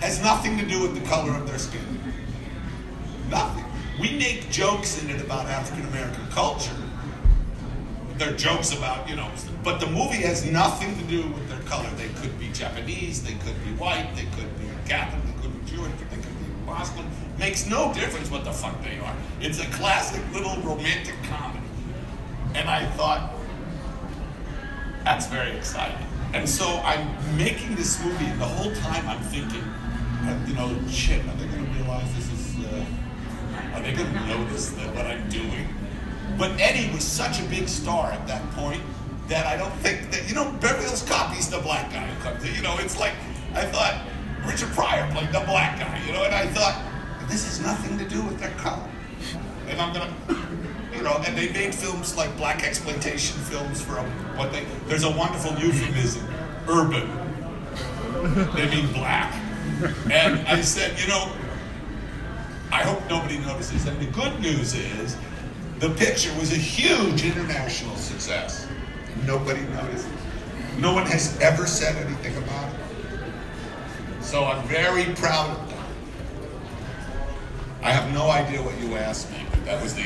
[0.00, 1.80] has nothing to do with the color of their skin.
[3.30, 3.63] Nothing.
[4.00, 6.74] We make jokes in it about African American culture.
[8.16, 9.28] They're jokes about, you know,
[9.62, 11.88] but the movie has nothing to do with their color.
[11.96, 15.70] They could be Japanese, they could be white, they could be Catholic, they could be
[15.70, 17.06] Jewish, they could be Muslim.
[17.38, 19.16] Makes no difference what the fuck they are.
[19.40, 21.66] It's a classic little romantic comedy.
[22.54, 23.32] And I thought,
[25.04, 26.06] that's very exciting.
[26.32, 29.64] And so I'm making this movie, and the whole time I'm thinking,
[30.46, 32.84] you know, shit, are they going to realize this is, uh,
[33.74, 35.68] are they going to notice that what I'm doing?
[36.38, 38.82] But Eddie was such a big star at that point
[39.28, 42.08] that I don't think that, you know, Beverly Hills Cop, he's the black guy.
[42.44, 43.12] You know, it's like,
[43.54, 44.00] I thought
[44.46, 46.80] Richard Pryor played the black guy, you know, and I thought,
[47.28, 48.86] this has nothing to do with their color.
[49.68, 53.94] And I'm going to, you know, and they made films like black exploitation films for
[54.36, 56.26] what they, there's a wonderful euphemism,
[56.68, 57.08] urban.
[58.54, 59.32] They mean black.
[60.10, 61.32] And I said, you know,
[62.74, 63.86] I hope nobody notices.
[63.86, 65.16] And the good news is,
[65.78, 68.66] the picture was a huge international success.
[69.24, 70.08] Nobody noticed.
[70.78, 72.80] No one has ever said anything about it.
[74.24, 75.86] So I'm very proud of that.
[77.82, 80.00] I have no idea what you asked me, but that was the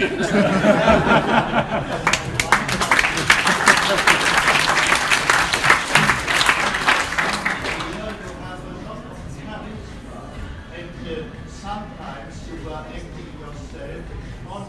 [10.74, 14.04] And uh, sometimes you are acting yourself
[14.50, 14.62] on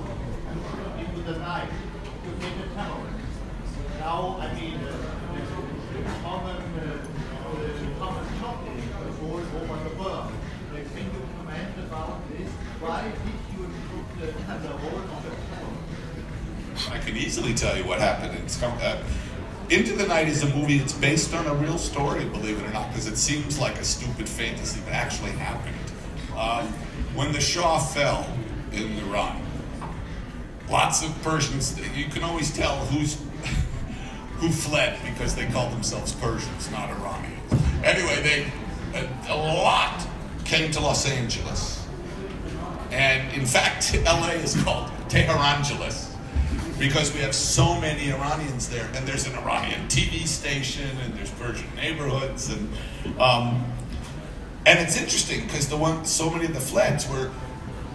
[0.99, 1.69] into the night
[2.23, 3.35] to make a terrorist.
[3.99, 4.91] Now, I mean, uh,
[5.93, 6.93] the common, uh,
[7.55, 8.79] the common topic
[9.23, 10.31] all over the world.
[10.31, 12.49] Uh, Can you comment about this?
[12.79, 16.91] Why did you put uh, the role of a terrorist?
[16.91, 18.73] I can easily tell you what happened in Scum.
[18.81, 19.03] Uh,
[20.27, 23.15] Is a movie that's based on a real story, believe it or not, because it
[23.15, 25.75] seems like a stupid fantasy, but actually happened.
[26.37, 26.67] Um,
[27.15, 28.27] when the Shah fell
[28.73, 29.41] in Iran,
[30.69, 33.15] lots of Persians, you can always tell who's
[34.39, 37.53] who fled because they called themselves Persians, not Iranians.
[37.83, 38.51] Anyway, they
[38.99, 40.05] a, a lot
[40.43, 41.87] came to Los Angeles,
[42.91, 46.08] and in fact, LA is called Tehrangeles
[46.79, 51.29] because we have so many Iranians there, and there's an Iranian TV station, and there's
[51.31, 52.69] Persian neighborhoods, and
[53.19, 53.65] um,
[54.65, 57.29] and it's interesting because the one so many of the fleds were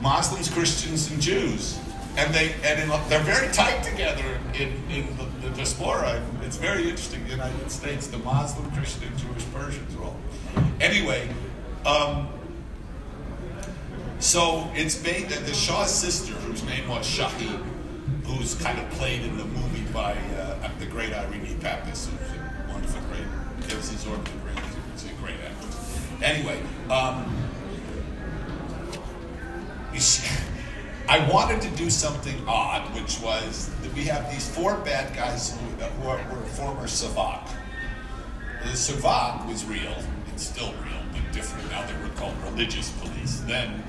[0.02, 1.78] Muslims, Christians, and Jews,
[2.18, 6.22] and they and in, they're very tight together in, in the, the diaspora.
[6.42, 7.24] It's very interesting.
[7.24, 10.16] The United States, the Muslim, Christian, Jewish, Persians all.
[10.80, 11.28] Anyway,
[11.86, 12.28] um,
[14.18, 17.73] so it's made that the Shah's sister, whose name was Shaheen,
[18.24, 22.72] who's kind of played in the movie by uh, the great Irene Papas, who's a
[22.72, 26.00] wonderful, great, gives his order great, a great actress.
[26.22, 26.60] Anyway,
[26.90, 27.34] um,
[31.08, 35.56] I wanted to do something odd, which was that we have these four bad guys
[35.56, 37.48] who, who are, were former Savak.
[38.62, 39.94] The Savak was real,
[40.32, 41.70] it's still real, but different.
[41.70, 43.40] Now they were called religious police.
[43.46, 43.84] Then,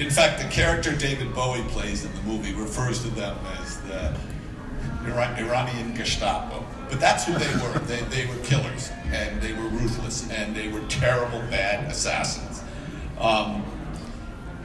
[0.00, 4.16] in fact, the character David Bowie plays in the movie refers to them as the
[5.04, 6.64] Iranian Gestapo.
[6.88, 7.78] But that's who they were.
[7.80, 12.62] They, they were killers, and they were ruthless, and they were terrible, bad assassins.
[13.18, 13.62] Um,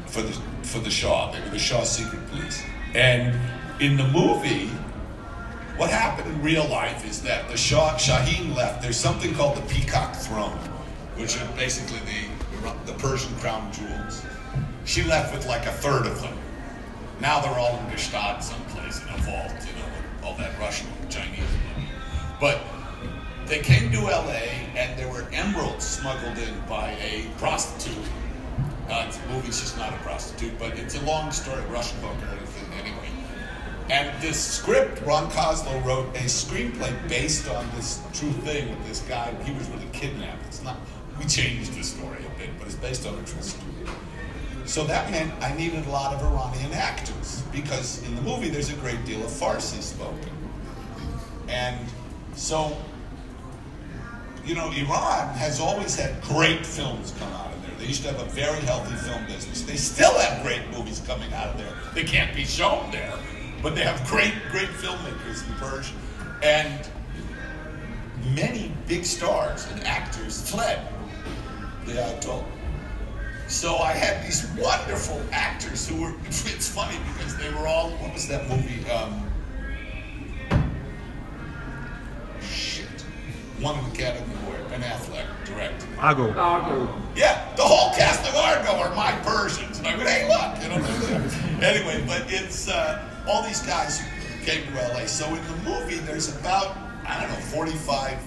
[0.07, 0.31] for the
[0.63, 1.33] for the Shah.
[1.33, 2.63] They were the Shah secret police.
[2.93, 3.38] And
[3.81, 4.67] in the movie,
[5.75, 8.81] what happened in real life is that the Shah Shaheen left.
[8.81, 10.57] There's something called the Peacock Throne,
[11.17, 14.23] which are basically the the Persian crown jewels.
[14.86, 16.38] She left with like a third of them.
[17.19, 19.89] Now they're all in Gstaad someplace in a vault, you know,
[20.23, 21.39] all that Russian, Chinese
[21.73, 21.88] money.
[22.39, 22.61] But
[23.47, 27.97] they came to LA and there were emeralds smuggled in by a prostitute.
[28.88, 32.73] Uh, the movie's just not a prostitute, but it's a long story, Russian hooker, and
[32.79, 33.09] anyway.
[33.89, 39.01] And this script, Ron Koslow wrote a screenplay based on this true thing with this
[39.01, 39.33] guy.
[39.43, 40.45] He was really kidnapped.
[40.45, 40.77] It's not.
[41.17, 43.88] We changed the story a bit, but it's based on a true story.
[44.66, 48.72] So that meant I needed a lot of Iranian actors because in the movie there's
[48.72, 50.30] a great deal of Farsi spoken.
[51.47, 51.88] And
[52.36, 52.76] so,
[54.43, 57.76] you know, Iran has always had great films come out of there.
[57.78, 59.61] They used to have a very healthy film business.
[59.61, 61.74] They still have great movies coming out of there.
[61.93, 63.13] They can't be shown there,
[63.61, 65.93] but they have great, great filmmakers in Persia.
[66.41, 66.88] And
[68.34, 70.88] many big stars and actors fled
[71.86, 72.41] the Ayatollah.
[72.41, 72.55] Uh,
[73.47, 78.13] So I had these wonderful actors who were, it's funny because they were all, what
[78.13, 78.89] was that movie?
[78.89, 79.29] Um,
[82.41, 82.87] shit.
[83.61, 85.87] Won an Academy Award, Ben Affleck directed.
[86.29, 86.37] it.
[86.37, 86.93] Argo.
[87.15, 89.77] Yeah, the whole cast of Argo are my Persians.
[89.77, 91.65] And I went, hey, look, you know.
[91.65, 95.05] anyway, but it's uh, all these guys who came to LA.
[95.05, 96.75] So in the movie, there's about,
[97.07, 98.17] I don't know, 45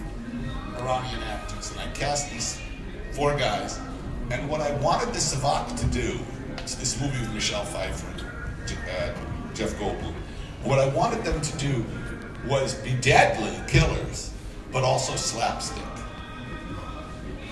[0.78, 1.72] Iranian actors.
[1.72, 2.58] And I cast these
[3.12, 3.78] four guys.
[4.30, 6.18] And what I wanted the Savak to do,
[6.62, 8.06] this movie with Michelle Pfeiffer
[8.90, 9.14] uh,
[9.54, 10.12] Jeff Goldblum,
[10.64, 11.84] what I wanted them to do
[12.46, 14.32] was be deadly killers,
[14.70, 15.82] but also slapstick.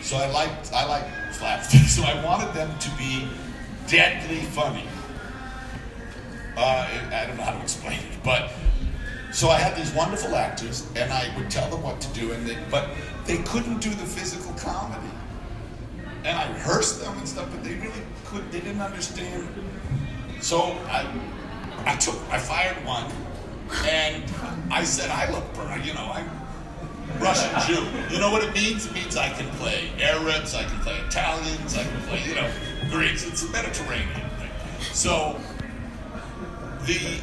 [0.02, 1.80] So I liked I like slapstick.
[1.86, 3.26] So I wanted them to be
[3.88, 4.84] deadly funny.
[6.56, 8.52] Uh, I don't know how to explain it, but
[9.32, 12.46] so I had these wonderful actors, and I would tell them what to do, and
[12.46, 12.88] they, but
[13.26, 15.10] they couldn't do the physical comedy.
[16.26, 18.50] And I rehearsed them and stuff, but they really could.
[18.50, 19.46] They didn't understand.
[20.40, 21.06] So I,
[21.84, 23.06] I took, I fired one,
[23.88, 24.24] and
[24.70, 25.44] I said, I look,
[25.86, 26.28] you know, I'm
[27.20, 27.86] Russian Jew.
[28.12, 28.86] You know what it means?
[28.86, 32.50] It means I can play Arabs, I can play Italians, I can play, you know,
[32.90, 33.24] Greeks.
[33.24, 34.50] It's a Mediterranean thing.
[34.92, 35.40] So
[36.86, 37.20] the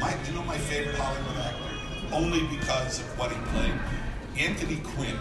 [0.00, 2.14] my you know my favorite Hollywood actor?
[2.14, 3.72] Only because of what he played.
[4.38, 5.16] Anthony Quinn,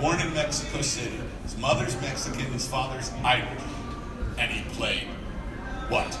[0.00, 1.18] born in Mexico City.
[1.50, 3.60] His mother's Mexican, his father's Irish.
[4.38, 5.08] And he played
[5.88, 6.16] what?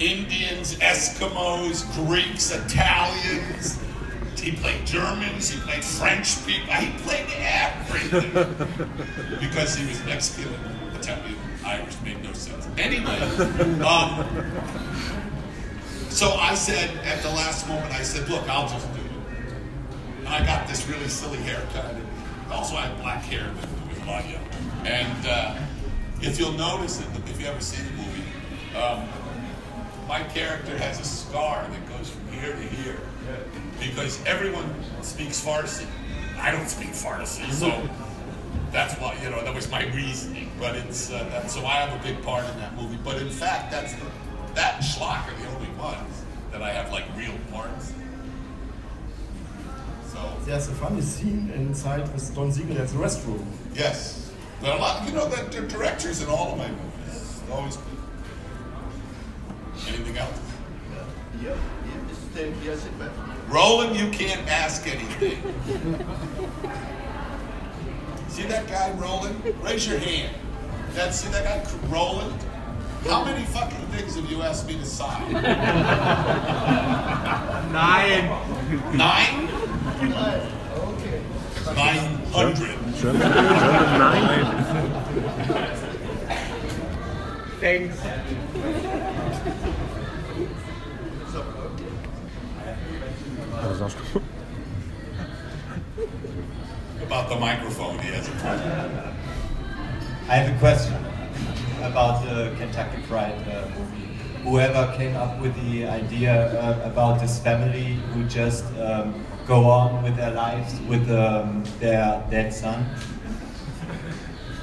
[0.00, 3.78] Indians, Eskimos, Greeks, Italians.
[4.40, 8.32] He played Germans, he played French people, he played everything.
[9.40, 10.54] because he was Mexican,
[10.94, 12.66] Italian, Irish, made no sense.
[12.78, 13.18] Anyway,
[13.82, 14.24] um,
[16.08, 19.06] so I said, at the last moment, I said, look, I'll just do it.
[20.20, 21.96] And I got this really silly haircut.
[22.50, 24.50] Also, I had black hair with, was a lot younger.
[24.84, 25.58] And uh,
[26.20, 28.22] if you'll notice, it, if you ever see the movie,
[28.76, 29.08] um,
[30.08, 32.98] my character has a scar that goes from here to here
[33.80, 34.72] because everyone
[35.02, 35.86] speaks Farsi.
[36.38, 37.88] I don't speak Farsi, so
[38.72, 40.50] that's why you know that was my reasoning.
[40.58, 42.98] But it's uh, that, so I have a big part in that movie.
[43.02, 44.06] But in fact, that's the,
[44.54, 46.22] that and Schlock are the only ones
[46.52, 47.92] that I have like real parts.
[50.16, 53.44] So There's a funny scene inside with Don Siegel at the restroom.
[53.74, 56.82] yes, but a lot you know that the directors in all of my movies.
[57.42, 57.98] It's always good.
[59.88, 60.40] Anything else?
[61.42, 61.54] Yeah,
[61.84, 63.12] yeah, it's yes, it went.
[63.48, 65.42] Roland, you can't ask anything.
[68.28, 69.54] see that guy, Roland?
[69.62, 70.34] Raise your hand.
[70.94, 72.42] That, see that guy, Roland?
[73.04, 75.32] How many fucking things have you asked me to sign?
[77.72, 78.96] Nine.
[78.96, 79.75] Nine?
[79.96, 80.40] Nine
[82.30, 82.76] hundred.
[83.98, 84.46] Nine.
[87.60, 87.96] Thanks.
[97.02, 97.96] About the microphone,
[98.28, 98.32] a
[100.28, 100.94] I have a question
[101.82, 103.95] about the Kentucky Fried uh, movie.
[104.46, 110.04] Whoever came up with the idea uh, about this family who just um, go on
[110.04, 112.86] with their lives with um, their dead son.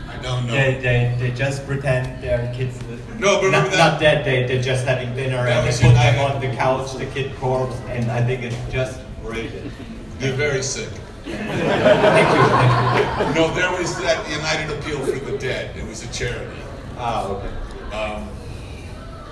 [0.07, 0.53] I don't know.
[0.53, 2.79] They, they, they just pretend their kids.
[3.19, 4.23] No, but not, that- not dead.
[4.23, 7.35] They they're just having dinner That and they put them on the couch, the kid
[7.35, 9.69] corpse, and I think it's just brilliant.
[10.19, 10.87] They're very sick.
[11.25, 13.35] Thank you.
[13.35, 15.75] No, there was that United Appeal for the Dead.
[15.75, 16.55] It was a charity.
[16.97, 17.51] Ah, okay.
[17.95, 18.29] Um,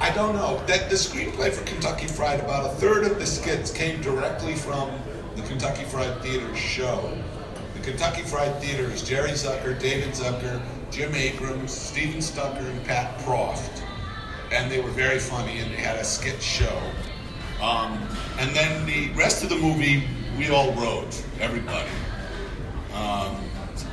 [0.02, 0.58] I don't know.
[0.66, 4.90] That the screenplay for Kentucky Fried, about a third of the skits came directly from
[5.36, 7.16] the Kentucky Fried Theater show.
[7.76, 13.16] The Kentucky Fried Theater is Jerry Zucker, David Zucker, Jim Abrahams, Stephen Stucker, and Pat
[13.20, 13.84] Proft.
[14.52, 16.82] And they were very funny, and they had a skit show.
[17.62, 18.00] Um,
[18.40, 20.04] and then the rest of the movie,
[20.36, 21.90] we all wrote, everybody.
[22.92, 23.38] Um,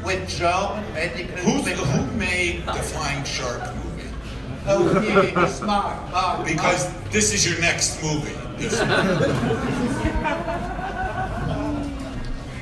[0.03, 1.35] with German medical.
[1.37, 4.09] Who's the, who made the Flying Shark movie?
[4.67, 5.07] Oh, he
[5.41, 6.11] is Mark.
[6.11, 6.45] Mark.
[6.45, 8.33] Because this is your next movie.
[8.57, 8.79] This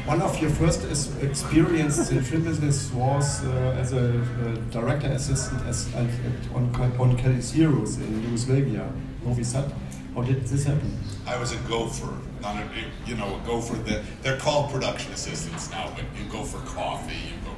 [0.06, 0.86] One of your first
[1.22, 6.76] experiences in film business was uh, as a, uh director assistant as, at, at- on,
[7.00, 8.92] on Kelly's Heroes in Yugoslavia,
[9.24, 9.72] Novi Sad.
[10.16, 10.98] How did this happen?
[11.26, 12.68] I was a gopher, not a,
[13.06, 13.76] you know, a gopher.
[13.76, 17.52] That they're called production assistants now, but you go for coffee, you go.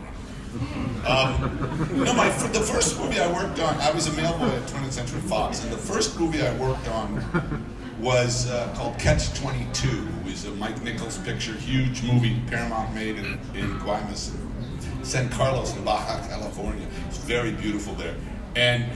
[1.07, 4.91] Um, no, my the first movie I worked on, I was a mailboy at 20th
[4.91, 7.65] Century Fox, and the first movie I worked on
[8.01, 9.87] was uh, called Catch 22.
[9.87, 14.35] It was a Mike Nichols picture, huge movie Paramount made in, in Guaymas,
[15.03, 16.85] San Carlos in Baja California.
[17.07, 18.15] It's very beautiful there,
[18.55, 18.91] and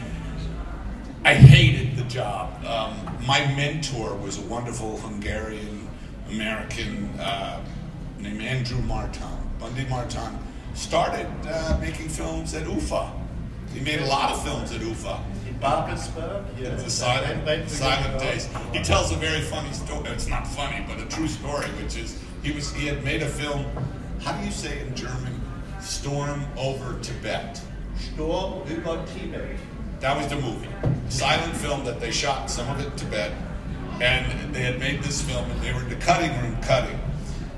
[1.25, 2.63] I hated the job.
[2.63, 5.89] Um, my mentor was a wonderful Hungarian
[6.29, 7.65] American uh,
[8.19, 9.27] named Andrew Marton.
[9.59, 10.37] Bundy Martin
[10.75, 13.11] started uh, making films at UFA.
[13.73, 15.19] He made a lot of films at UFA.
[15.49, 16.83] In Babelsberg, yes.
[16.83, 18.47] The silent, silent days.
[18.71, 20.07] He tells a very funny story.
[20.09, 23.29] It's not funny, but a true story, which is he was he had made a
[23.29, 23.65] film.
[24.19, 25.41] How do you say in German?
[25.81, 27.59] Storm over Tibet.
[27.97, 29.57] Sturm über Tibet.
[30.05, 30.69] That was the movie.
[31.09, 33.31] Silent film that they shot some of it Tibet.
[33.99, 36.99] And they had made this film and they were in the cutting room cutting.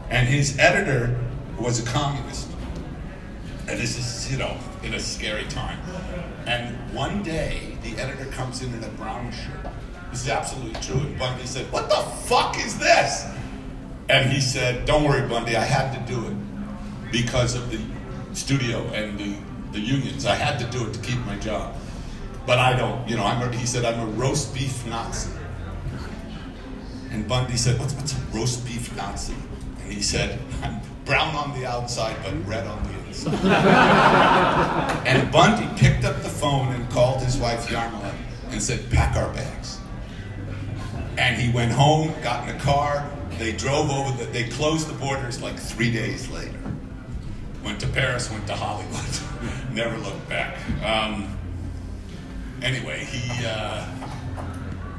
[0.09, 1.19] And his editor
[1.59, 2.49] was a communist.
[3.67, 5.77] And this is, you know, in a scary time.
[6.45, 9.73] And one day, the editor comes in in a brown shirt.
[10.11, 11.01] This is absolutely true.
[11.01, 11.97] And Bundy said, What the
[12.29, 13.25] fuck is this?
[14.07, 17.81] And he said, Don't worry, Bundy, I had to do it because of the
[18.33, 19.35] studio and the,
[19.73, 20.25] the unions.
[20.25, 21.75] I had to do it to keep my job.
[22.47, 25.29] But I don't, you know, I'm a, he said, I'm a roast beef Nazi.
[27.11, 29.35] And Bundy said, what's, what's a roast beef Nazi?
[29.81, 33.33] And he said, I'm brown on the outside, but red on the inside.
[35.05, 38.13] and Bundy picked up the phone and called his wife Jarmila
[38.49, 39.79] and said, pack our bags.
[41.17, 44.93] And he went home, got in a car, they drove over, the, they closed the
[44.93, 46.57] borders like three days later.
[47.65, 50.57] Went to Paris, went to Hollywood, never looked back.
[50.81, 51.36] Um,
[52.61, 53.85] anyway, he, uh,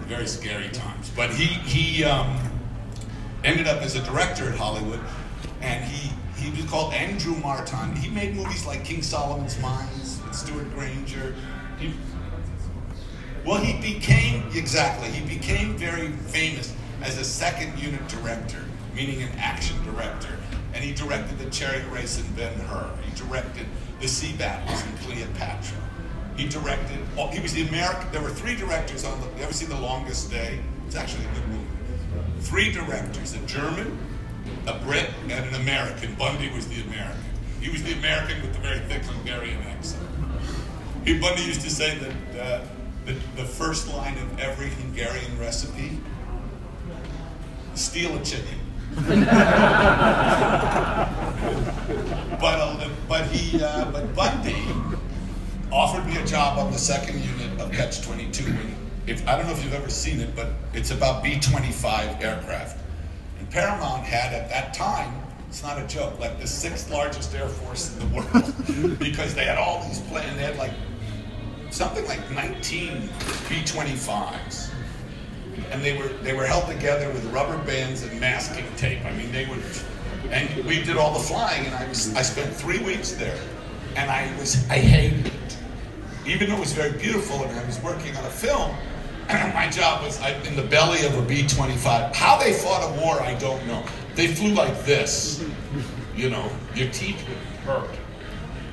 [0.08, 1.10] very scary times.
[1.14, 2.38] But he, he um,
[3.44, 5.00] ended up as a director at Hollywood,
[5.60, 6.10] and he,
[6.40, 7.94] he was called Andrew Marton.
[7.94, 11.34] He made movies like King Solomon's Mines with Stewart Granger.
[11.78, 11.92] He,
[13.44, 18.64] well, he became, exactly, he became very famous as a second unit director,
[18.94, 20.36] meaning an action director.
[20.74, 22.90] And he directed the Chariot Race in Ben Hur.
[23.04, 23.66] He directed
[24.00, 25.78] the Sea Battles in Cleopatra.
[26.38, 29.52] He directed, oh, he was the American, there were three directors on the, you ever
[29.52, 30.60] seen The Longest Day?
[30.86, 31.64] It's actually a good movie.
[32.42, 33.98] Three directors, a German,
[34.68, 36.14] a Brit, and an American.
[36.14, 37.24] Bundy was the American.
[37.60, 40.06] He was the American with the very thick Hungarian accent.
[41.04, 42.64] He, Bundy used to say that uh,
[43.04, 45.98] the, the first line of every Hungarian recipe,
[47.74, 48.60] steal a chicken.
[48.94, 49.26] but,
[52.40, 54.54] uh, but he, uh, but Bundy
[55.72, 58.44] offered me a job on the second unit of Catch 22.
[58.46, 58.74] And
[59.06, 62.78] if, I don't know if you've ever seen it, but it's about B 25 aircraft.
[63.38, 65.14] And Paramount had at that time,
[65.48, 69.44] it's not a joke, like the sixth largest air force in the world because they
[69.44, 70.34] had all these planes.
[70.36, 70.72] They had like
[71.70, 73.08] something like 19
[73.48, 74.70] B 25s.
[75.70, 79.04] And they were they were held together with rubber bands and masking tape.
[79.04, 79.62] I mean, they would,
[80.30, 81.66] and we did all the flying.
[81.66, 83.38] And I was I spent three weeks there,
[83.98, 85.56] and I was I hated it.
[86.24, 88.70] even though it was very beautiful and I was working on a film,
[89.28, 92.14] my job was in the belly of a B 25.
[92.14, 93.84] How they fought a war, I don't know.
[94.14, 95.44] They flew like this.
[96.16, 97.94] You know, your teeth would hurt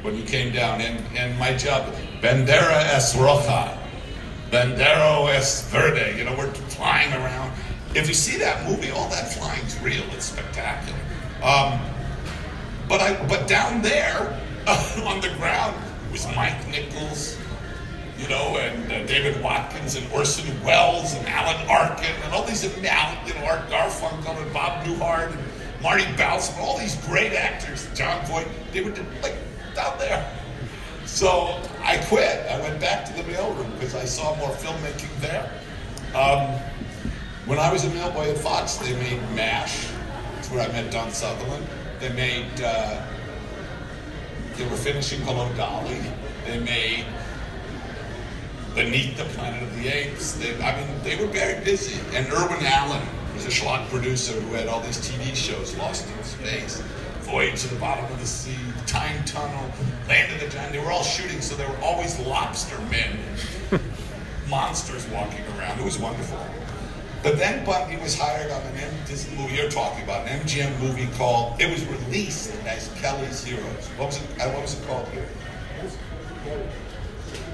[0.03, 0.81] when you came down.
[0.81, 3.77] And, and my job, Bandera es Roja,
[4.51, 6.15] Bandero es Verde.
[6.17, 7.51] You know, we're flying around.
[7.95, 10.03] If you see that movie, all that flying's real.
[10.11, 10.97] It's spectacular.
[11.43, 11.79] Um,
[12.87, 14.39] but I, but down there
[15.05, 15.75] on the ground
[16.11, 17.37] was Mike Nichols,
[18.17, 22.63] you know, and uh, David Watkins and Orson Welles and Alan Arkin and all these,
[22.63, 25.39] you know, Art Garfunkel and Bob Newhart and
[25.81, 29.35] Marty Balsam, all these great actors, Jon Voight, they were like
[29.75, 30.27] down there.
[31.05, 32.45] So I quit.
[32.49, 35.51] I went back to the mailroom because I saw more filmmaking there.
[36.15, 36.59] Um,
[37.45, 39.87] when I was a mailboy at Fox, they made MASH.
[40.33, 41.67] That's where I met Don Sutherland.
[41.99, 43.05] They made, uh,
[44.57, 45.99] they were finishing Hello Dolly.
[46.45, 47.05] They made
[48.73, 50.33] Beneath the Planet of the Apes.
[50.33, 51.99] They, I mean, they were very busy.
[52.15, 56.23] And Irwin Allen was a schlock producer who had all these TV shows, Lost in
[56.23, 56.81] Space,
[57.21, 58.55] Voyage to the Bottom of the Sea,
[58.85, 59.71] Time Tunnel,
[60.07, 60.71] Land of the Giant.
[60.71, 63.17] They were all shooting, so there were always lobster men,
[64.49, 65.79] monsters walking around.
[65.79, 66.39] It was wonderful.
[67.25, 70.79] But then Bundy was hired on an M- this movie you're talking about, an MGM
[70.79, 71.59] movie called.
[71.59, 73.87] It was released as Kelly's Heroes.
[73.97, 74.23] What was it?
[74.39, 75.23] uh, What was it called here?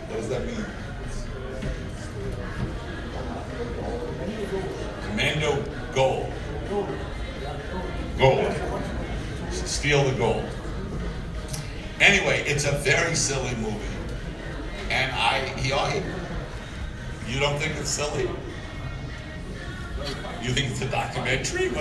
[0.10, 0.65] What does that mean?
[5.07, 5.64] Commando
[5.95, 6.34] Gold.
[8.18, 8.53] Gold.
[9.52, 10.43] Steal the gold.
[12.02, 13.77] Anyway, it's a very silly movie,
[14.89, 15.72] and I he.
[15.72, 16.03] I
[17.26, 18.27] you don't think it's silly?
[20.41, 21.72] You think it's a documentary?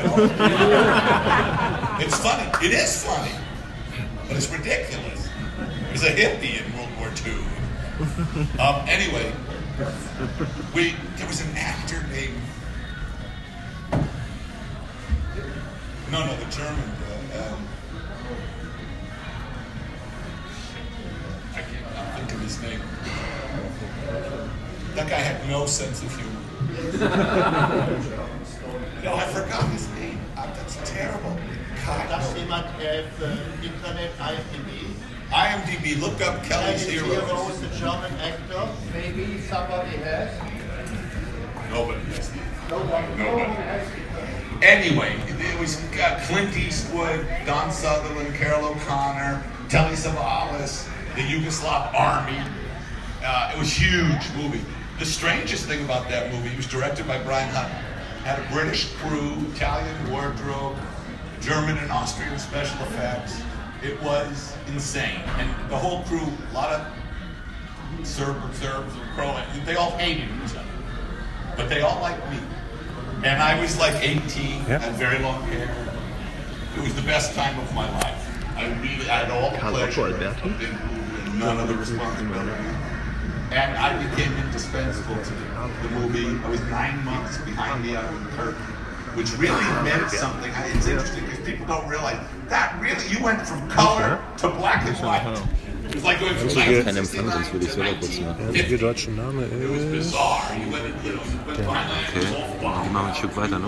[2.03, 2.67] It's funny.
[2.67, 3.33] It is funny,
[4.27, 5.29] but it's ridiculous.
[5.89, 7.45] There's a hippie in World War II.
[8.59, 9.33] Um, anyway,
[10.75, 12.41] we there was an actor named
[16.11, 16.91] no no the German
[17.35, 17.69] uh, um,
[21.55, 22.81] I can't I'm of his name.
[24.95, 26.50] That guy had no sense of humor.
[29.05, 30.19] no, I forgot his name.
[30.37, 31.37] Uh, that's terrible.
[31.85, 32.09] God.
[32.09, 34.95] Does jemand have uh, Internet IMDb?
[35.31, 37.29] IMDb, look up Kelly's Kelly's Heroes.
[37.29, 38.69] Heroes, the German actor.
[38.95, 40.31] Maybe somebody has.
[41.71, 42.33] Nobody has
[42.71, 43.07] Nobody.
[43.17, 43.53] Nobody.
[44.63, 52.39] Anyway, it was got Clint Eastwood, Don Sutherland, Carroll O'Connor, Telly Savalas, the Yugoslav army.
[53.23, 54.65] Uh, it was a huge movie.
[55.01, 57.75] The strangest thing about that movie, it was directed by Brian Hutton.
[58.23, 60.77] Had a British crew, Italian wardrobe,
[61.41, 63.41] German and Austrian special effects.
[63.83, 65.23] It was insane.
[65.39, 66.21] And the whole crew,
[66.51, 70.69] a lot of Serb, Serbs and Croats, they all hated each other.
[71.57, 72.37] But they all liked me.
[73.25, 75.75] And I was like 18, had very long hair.
[76.77, 78.55] It was the best time of my life.
[78.55, 82.80] I really, I had all the pleasure of being and none of the responsibility.
[83.53, 86.39] And I became indispensable to the, the movie.
[86.47, 88.63] I was nine months behind the Iron Curtain,
[89.17, 90.53] which really meant something.
[90.55, 92.19] I- It's interesting because people don't realize
[92.49, 95.27] that really, you went from color to black and white.
[95.89, 98.51] It was like going from Einzige, 1969 sonst würde ich selber kurz Der machen.
[98.53, 99.91] richtige deutsche Name It was ist.
[100.13, 100.43] bizarre.
[100.55, 102.27] You went, you know, went Okay,
[102.63, 103.67] die machen wir ein Stück weiter, ne?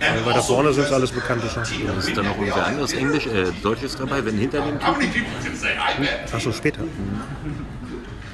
[0.00, 1.96] Weil weiter vorne sind alles bekannte Schauspieler.
[1.96, 5.30] Ist da noch irgendwer anderes Englisch, äh, Deutsches dabei, wenn hinter dem How many people
[5.44, 6.34] can say I bet?
[6.34, 6.80] Achso, später.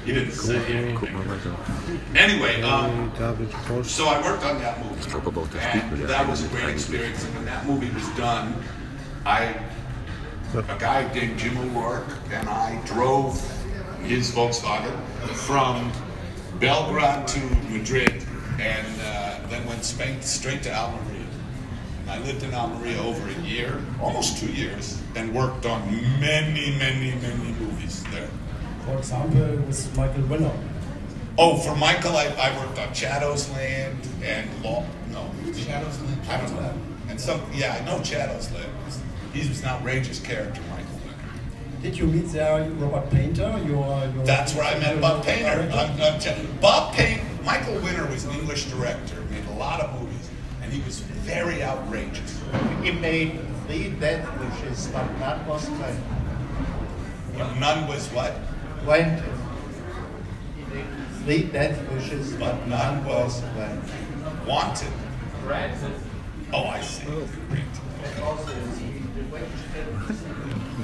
[0.05, 0.95] You didn't say anything.
[0.95, 1.55] Guck mal weiter.
[2.15, 3.11] Anyway, um,
[3.83, 4.99] so I worked on that movie.
[4.99, 7.23] Ich glaube aber auch, der spielt mit And that was a great experience.
[7.23, 8.55] And when that movie was done,
[9.25, 9.53] I,
[10.55, 13.39] a guy named Jim O'Rourke and I drove
[14.03, 14.97] his Volkswagen
[15.35, 15.91] from
[16.59, 18.25] Belgrade to Madrid
[18.59, 21.27] and uh, then went straight, straight to Almeria.
[22.01, 25.85] And I lived in Almeria over a year, almost two years, and worked on
[26.19, 28.29] many, many, many movies there.
[28.85, 30.51] For example, with Michael Winner.
[31.37, 34.85] Oh, for Michael, I, I worked on Chato's Land and Law.
[35.11, 36.21] No, Chato's Land.
[36.29, 36.73] I don't know.
[37.09, 38.71] And some, yeah, I know Chato's Land.
[39.33, 41.01] He was an outrageous character, Michael.
[41.81, 43.59] Did you meet there Robert Paynter?
[43.65, 45.67] Your, your That's where I met Bob Paynter.
[45.73, 46.31] I'm, I'm t-
[46.61, 47.25] Bob Paynter.
[47.43, 50.29] Michael Winner was an English director, made a lot of movies,
[50.61, 52.39] and he was very outrageous.
[52.83, 56.03] He made three death wishes, but none was granted.
[57.35, 58.35] But none was what?
[58.85, 59.23] Granted.
[60.57, 60.85] He made
[61.23, 63.91] three death wishes, but none was granted.
[64.45, 64.91] Wanted.
[66.53, 67.05] Oh, I see.
[67.05, 67.63] Great.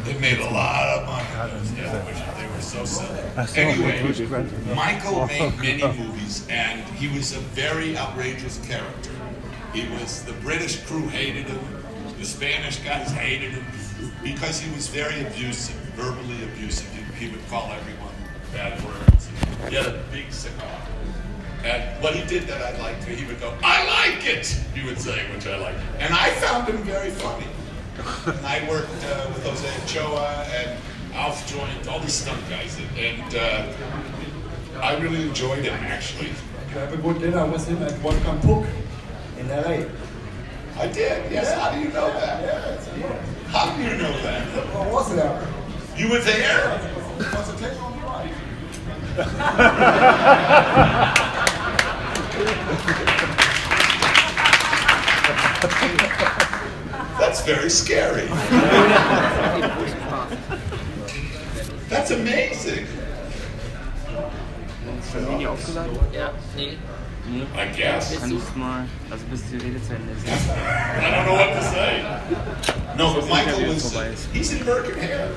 [0.06, 1.28] They made a lot of money.
[1.76, 3.20] Yeah, which they were so silly.
[3.36, 4.76] Ach so, Anyway, gut, gut.
[4.76, 9.12] Michael made many movies, and he was a very outrageous character.
[9.74, 11.60] He was the British crew hated him,
[12.18, 13.66] the Spanish guys hated him
[14.24, 16.88] because he was very abusive, verbally abusive.
[16.94, 18.14] He, he would call everyone
[18.54, 19.30] bad words.
[19.70, 20.80] He had a big cigar.
[21.64, 23.18] And what he did that I liked, it.
[23.18, 25.80] he would go, I like it, he would say, which I liked.
[26.00, 27.48] And I found him very funny.
[28.28, 30.80] And I worked uh, with Jose Ochoa and
[31.16, 33.74] Alf Joint, all these stunt guys, and, uh,
[34.80, 36.28] I really enjoyed him actually.
[36.28, 38.68] You have a good dinner with him at Welcome Cook
[39.40, 39.88] in LA.
[40.80, 41.52] I did, yes.
[41.56, 42.44] How do you know that?
[42.44, 42.88] Yes,
[43.48, 44.76] How do you know that?
[44.76, 45.48] I was there.
[45.98, 47.07] You were there?
[47.18, 48.32] Was a take on right.
[57.18, 58.28] That's very scary.
[61.90, 62.86] That's amazing.
[65.00, 65.98] Ist das Video aufgeladen?
[66.14, 66.32] Ja.
[66.56, 66.78] Nee.
[67.56, 68.20] I guess.
[68.20, 70.28] Kannst du mal, also bis die Rede zu Ende ist.
[70.28, 70.30] I
[71.12, 72.04] don't know what to say.
[72.96, 74.28] No, but Michael was.
[74.32, 75.32] He's in Hare.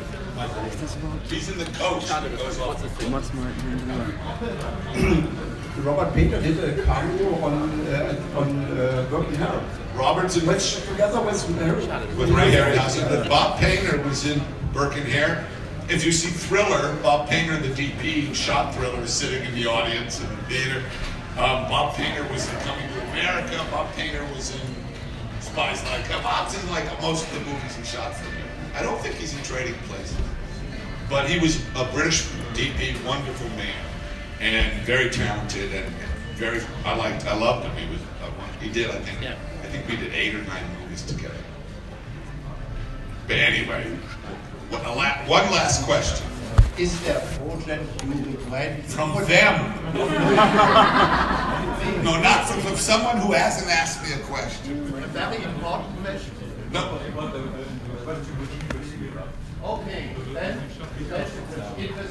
[1.29, 5.85] He's in the coach that goes off the Du machst mal hinten drüber.
[5.85, 8.49] Robert Peter did a cameo on uh, on
[8.79, 9.62] uh, Burke and Hare.
[9.95, 11.85] Roberts and Which together with Harry.
[12.17, 13.09] with Ray Harryhausen.
[13.09, 14.41] But Bob Paynter was in
[14.73, 15.47] Burke and Hare.
[15.91, 19.67] If you see Thriller, Bob Paynter, the DP who shot Thriller, is sitting in the
[19.67, 20.83] audience in the theater.
[21.33, 23.65] Um, Bob Paynter was in Coming to America.
[23.71, 24.61] Bob Paynter was in
[25.41, 26.23] Spies Like Us.
[26.23, 28.40] Bob's in like most of the movies he shot for.
[28.75, 30.17] I don't think he's in Trading Places.
[31.09, 32.23] But he was a British
[32.55, 33.75] DP, wonderful man,
[34.41, 35.93] and very talented and
[36.37, 36.61] very.
[36.85, 37.27] I liked.
[37.27, 37.77] I loved him.
[37.77, 38.01] He was.
[38.61, 38.91] He did.
[38.91, 39.19] I think.
[39.27, 41.35] I think we did eight or nine movies together.
[43.27, 43.85] But anyway,
[44.71, 46.27] one a la- one last question.
[46.79, 48.83] Is there a project you regret?
[48.85, 49.95] From them.
[52.05, 54.81] no, not from, from someone who hasn't asked me a question.
[55.03, 56.33] A very important question.
[56.73, 56.99] No.
[59.63, 60.59] Okay, then
[61.11, 62.11] let's investigate a lot.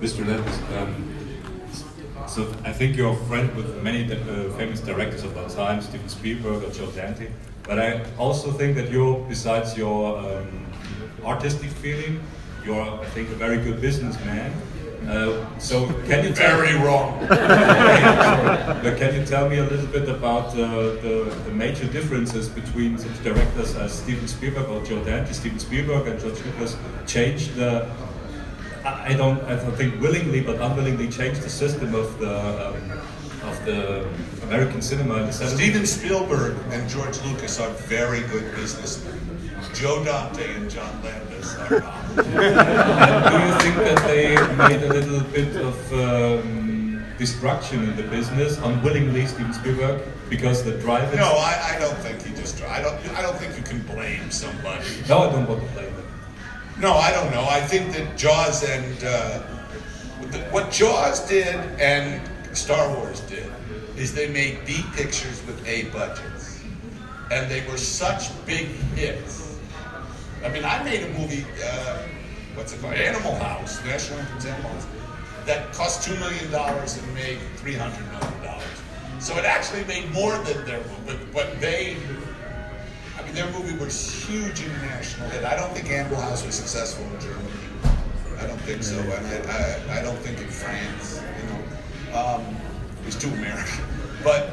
[0.00, 0.26] Mr.
[0.26, 5.48] Lenz, um, so I think you're a friend with many uh, famous directors of our
[5.48, 7.30] time, Steven Spielberg or Joe Dante.
[7.62, 10.66] But I also think that you're, besides your um,
[11.24, 12.20] artistic feeling,
[12.66, 14.52] you're, I think, a very good businessman.
[15.06, 17.18] Uh, so can you tell Very wrong.
[17.28, 20.56] but can you tell me a little bit about uh,
[21.02, 25.32] the, the major differences between such directors as Steven Spielberg or Joe Dante?
[25.32, 26.76] Steven Spielberg and George Lucas
[27.06, 27.88] changed the
[28.84, 33.00] I don't, I don't think willingly, but unwillingly changed the system of the um,
[33.48, 34.08] of the
[34.44, 35.54] American cinema in the 70s.
[35.54, 39.25] Steven Spielberg and George Lucas are very good businessmen.
[39.76, 41.94] Joe Dante and John Landis are not.
[42.16, 48.04] And do you think that they made a little bit of um, destruction in the
[48.04, 52.62] business unwillingly, Steven Spielberg, because the drive is No, I, I don't think he just.
[52.62, 52.96] I don't.
[53.10, 54.84] I don't think you can blame somebody.
[55.10, 56.06] No, I don't want to blame them.
[56.80, 57.46] No, I don't know.
[57.48, 59.40] I think that Jaws and uh,
[60.50, 62.20] what Jaws did and
[62.56, 63.52] Star Wars did
[63.98, 66.62] is they made B pictures with A budgets,
[67.30, 69.45] and they were such big hits.
[70.46, 71.44] I mean, I made a movie.
[71.60, 71.98] Uh,
[72.54, 72.94] what's it called?
[72.94, 74.86] Animal House, National Lampoon's Animal House,
[75.44, 78.62] that cost two million dollars and made three hundred million dollars.
[79.18, 81.96] So it actually made more than their movie, but, but they
[83.18, 85.42] I mean, their movie was huge international hit.
[85.42, 87.50] I don't think Animal House was successful in Germany.
[88.38, 91.20] I don't think so, and I, I, I don't think in France.
[91.42, 92.56] You know, um,
[93.00, 93.84] it was too American.
[94.24, 94.50] But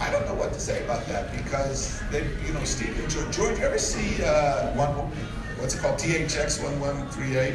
[0.00, 3.34] I don't know what to say about that because they, you know, Steve George.
[3.34, 4.90] George, you ever see uh, one?
[5.58, 5.98] What's it called?
[5.98, 7.54] THX one one three eight.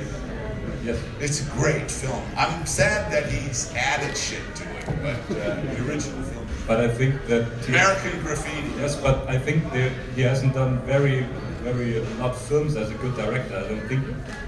[0.84, 1.02] Yes.
[1.22, 2.22] It's a great film.
[2.36, 6.45] I'm sad that he's added shit to it, but uh, the original film.
[6.68, 8.68] But I think that American Graffiti.
[8.78, 11.22] Yes, but I think that he hasn't done very,
[11.64, 13.56] very a lot films as a good director.
[13.56, 14.03] I don't think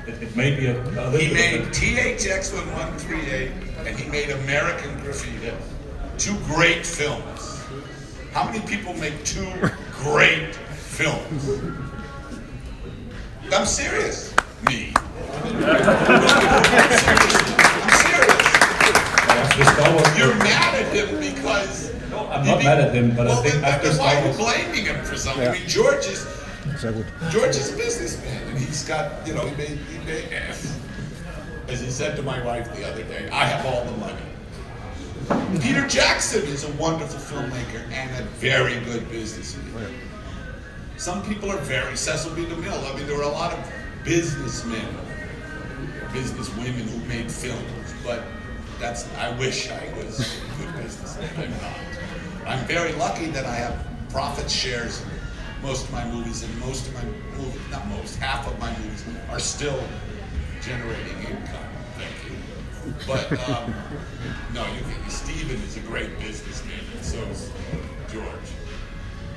[0.08, 3.52] it, it may be a, a He made of a- THX 1138
[3.88, 5.52] and he made American Graffiti.
[6.18, 7.62] Two great films.
[8.36, 9.50] How many people make two
[10.04, 11.50] great films?
[13.54, 14.36] I'm serious.
[14.68, 14.88] Me.
[15.46, 15.86] You serious?
[19.32, 20.18] I'm serious.
[20.18, 21.94] You're mad at him because.
[22.10, 24.26] No, I'm not mad at him, but I think after Then why Star are you
[24.26, 24.38] Wars.
[24.38, 25.48] blaming him for something?
[25.48, 26.28] I mean, George is
[26.78, 27.06] Sehr.
[27.30, 31.90] George is a businessman, and he's got, you know, he made, he made, as he
[31.90, 34.35] said to my wife the other day, I have all the money.
[35.62, 39.66] Peter Jackson is a wonderful filmmaker and a very good businessman.
[39.78, 39.90] Oh,
[40.98, 42.44] Some people are very Cecil B.
[42.46, 42.92] DeMille.
[42.92, 43.72] I mean, there were a lot of
[44.04, 44.86] businessmen,
[46.10, 48.24] businesswomen who made films, but
[48.80, 51.30] that's, I wish I was a good businessman.
[51.38, 52.50] I'm not.
[52.60, 55.08] I'm very lucky that I have profit shares in
[55.64, 57.04] most of my movies, and most of my
[57.36, 59.82] movies, not most, half of my movies are still
[60.62, 61.65] generating income.
[63.08, 63.74] But um,
[64.54, 67.52] no, you can, Steven is a great businessman, and so is
[68.12, 68.26] George.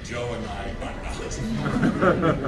[0.05, 2.39] Joe and I are not.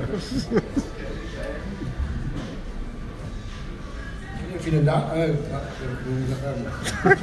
[4.60, 5.12] Vielen Dank.
[5.14, 7.16] Äh, äh, für,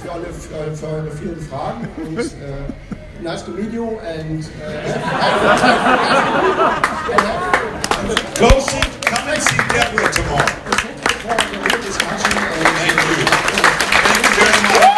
[0.00, 0.26] für, alle,
[0.74, 2.22] für, alle vielen Fragen und äh,
[3.22, 4.44] nice to meet you and
[8.38, 9.03] Go see,
[9.74, 10.46] Deborah tomorrow.
[11.26, 13.26] Thank you.
[14.04, 14.94] Thank you very much.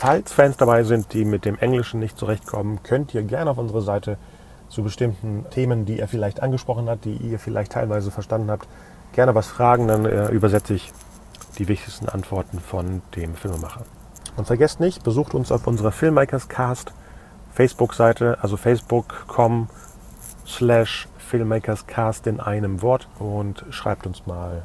[0.00, 3.80] Falls Fans dabei sind, die mit dem Englischen nicht zurechtkommen, könnt ihr gerne auf unsere
[3.80, 4.18] Seite
[4.68, 8.66] zu bestimmten Themen, die er vielleicht angesprochen hat, die ihr vielleicht teilweise verstanden habt,
[9.12, 10.92] gerne was fragen, dann äh, übersetze ich
[11.58, 13.84] die wichtigsten Antworten von dem Filmemacher.
[14.36, 16.92] Und vergesst nicht, besucht uns auf unserer Filmmakers Cast
[17.54, 19.68] Facebook-Seite, also facebook.com
[20.46, 24.64] slash filmmakerscast in einem Wort und schreibt uns mal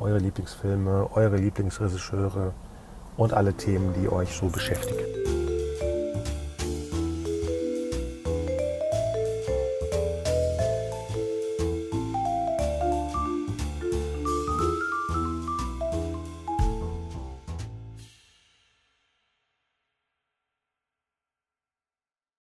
[0.00, 2.52] eure Lieblingsfilme, eure Lieblingsregisseure
[3.16, 5.04] und alle Themen, die euch so beschäftigen.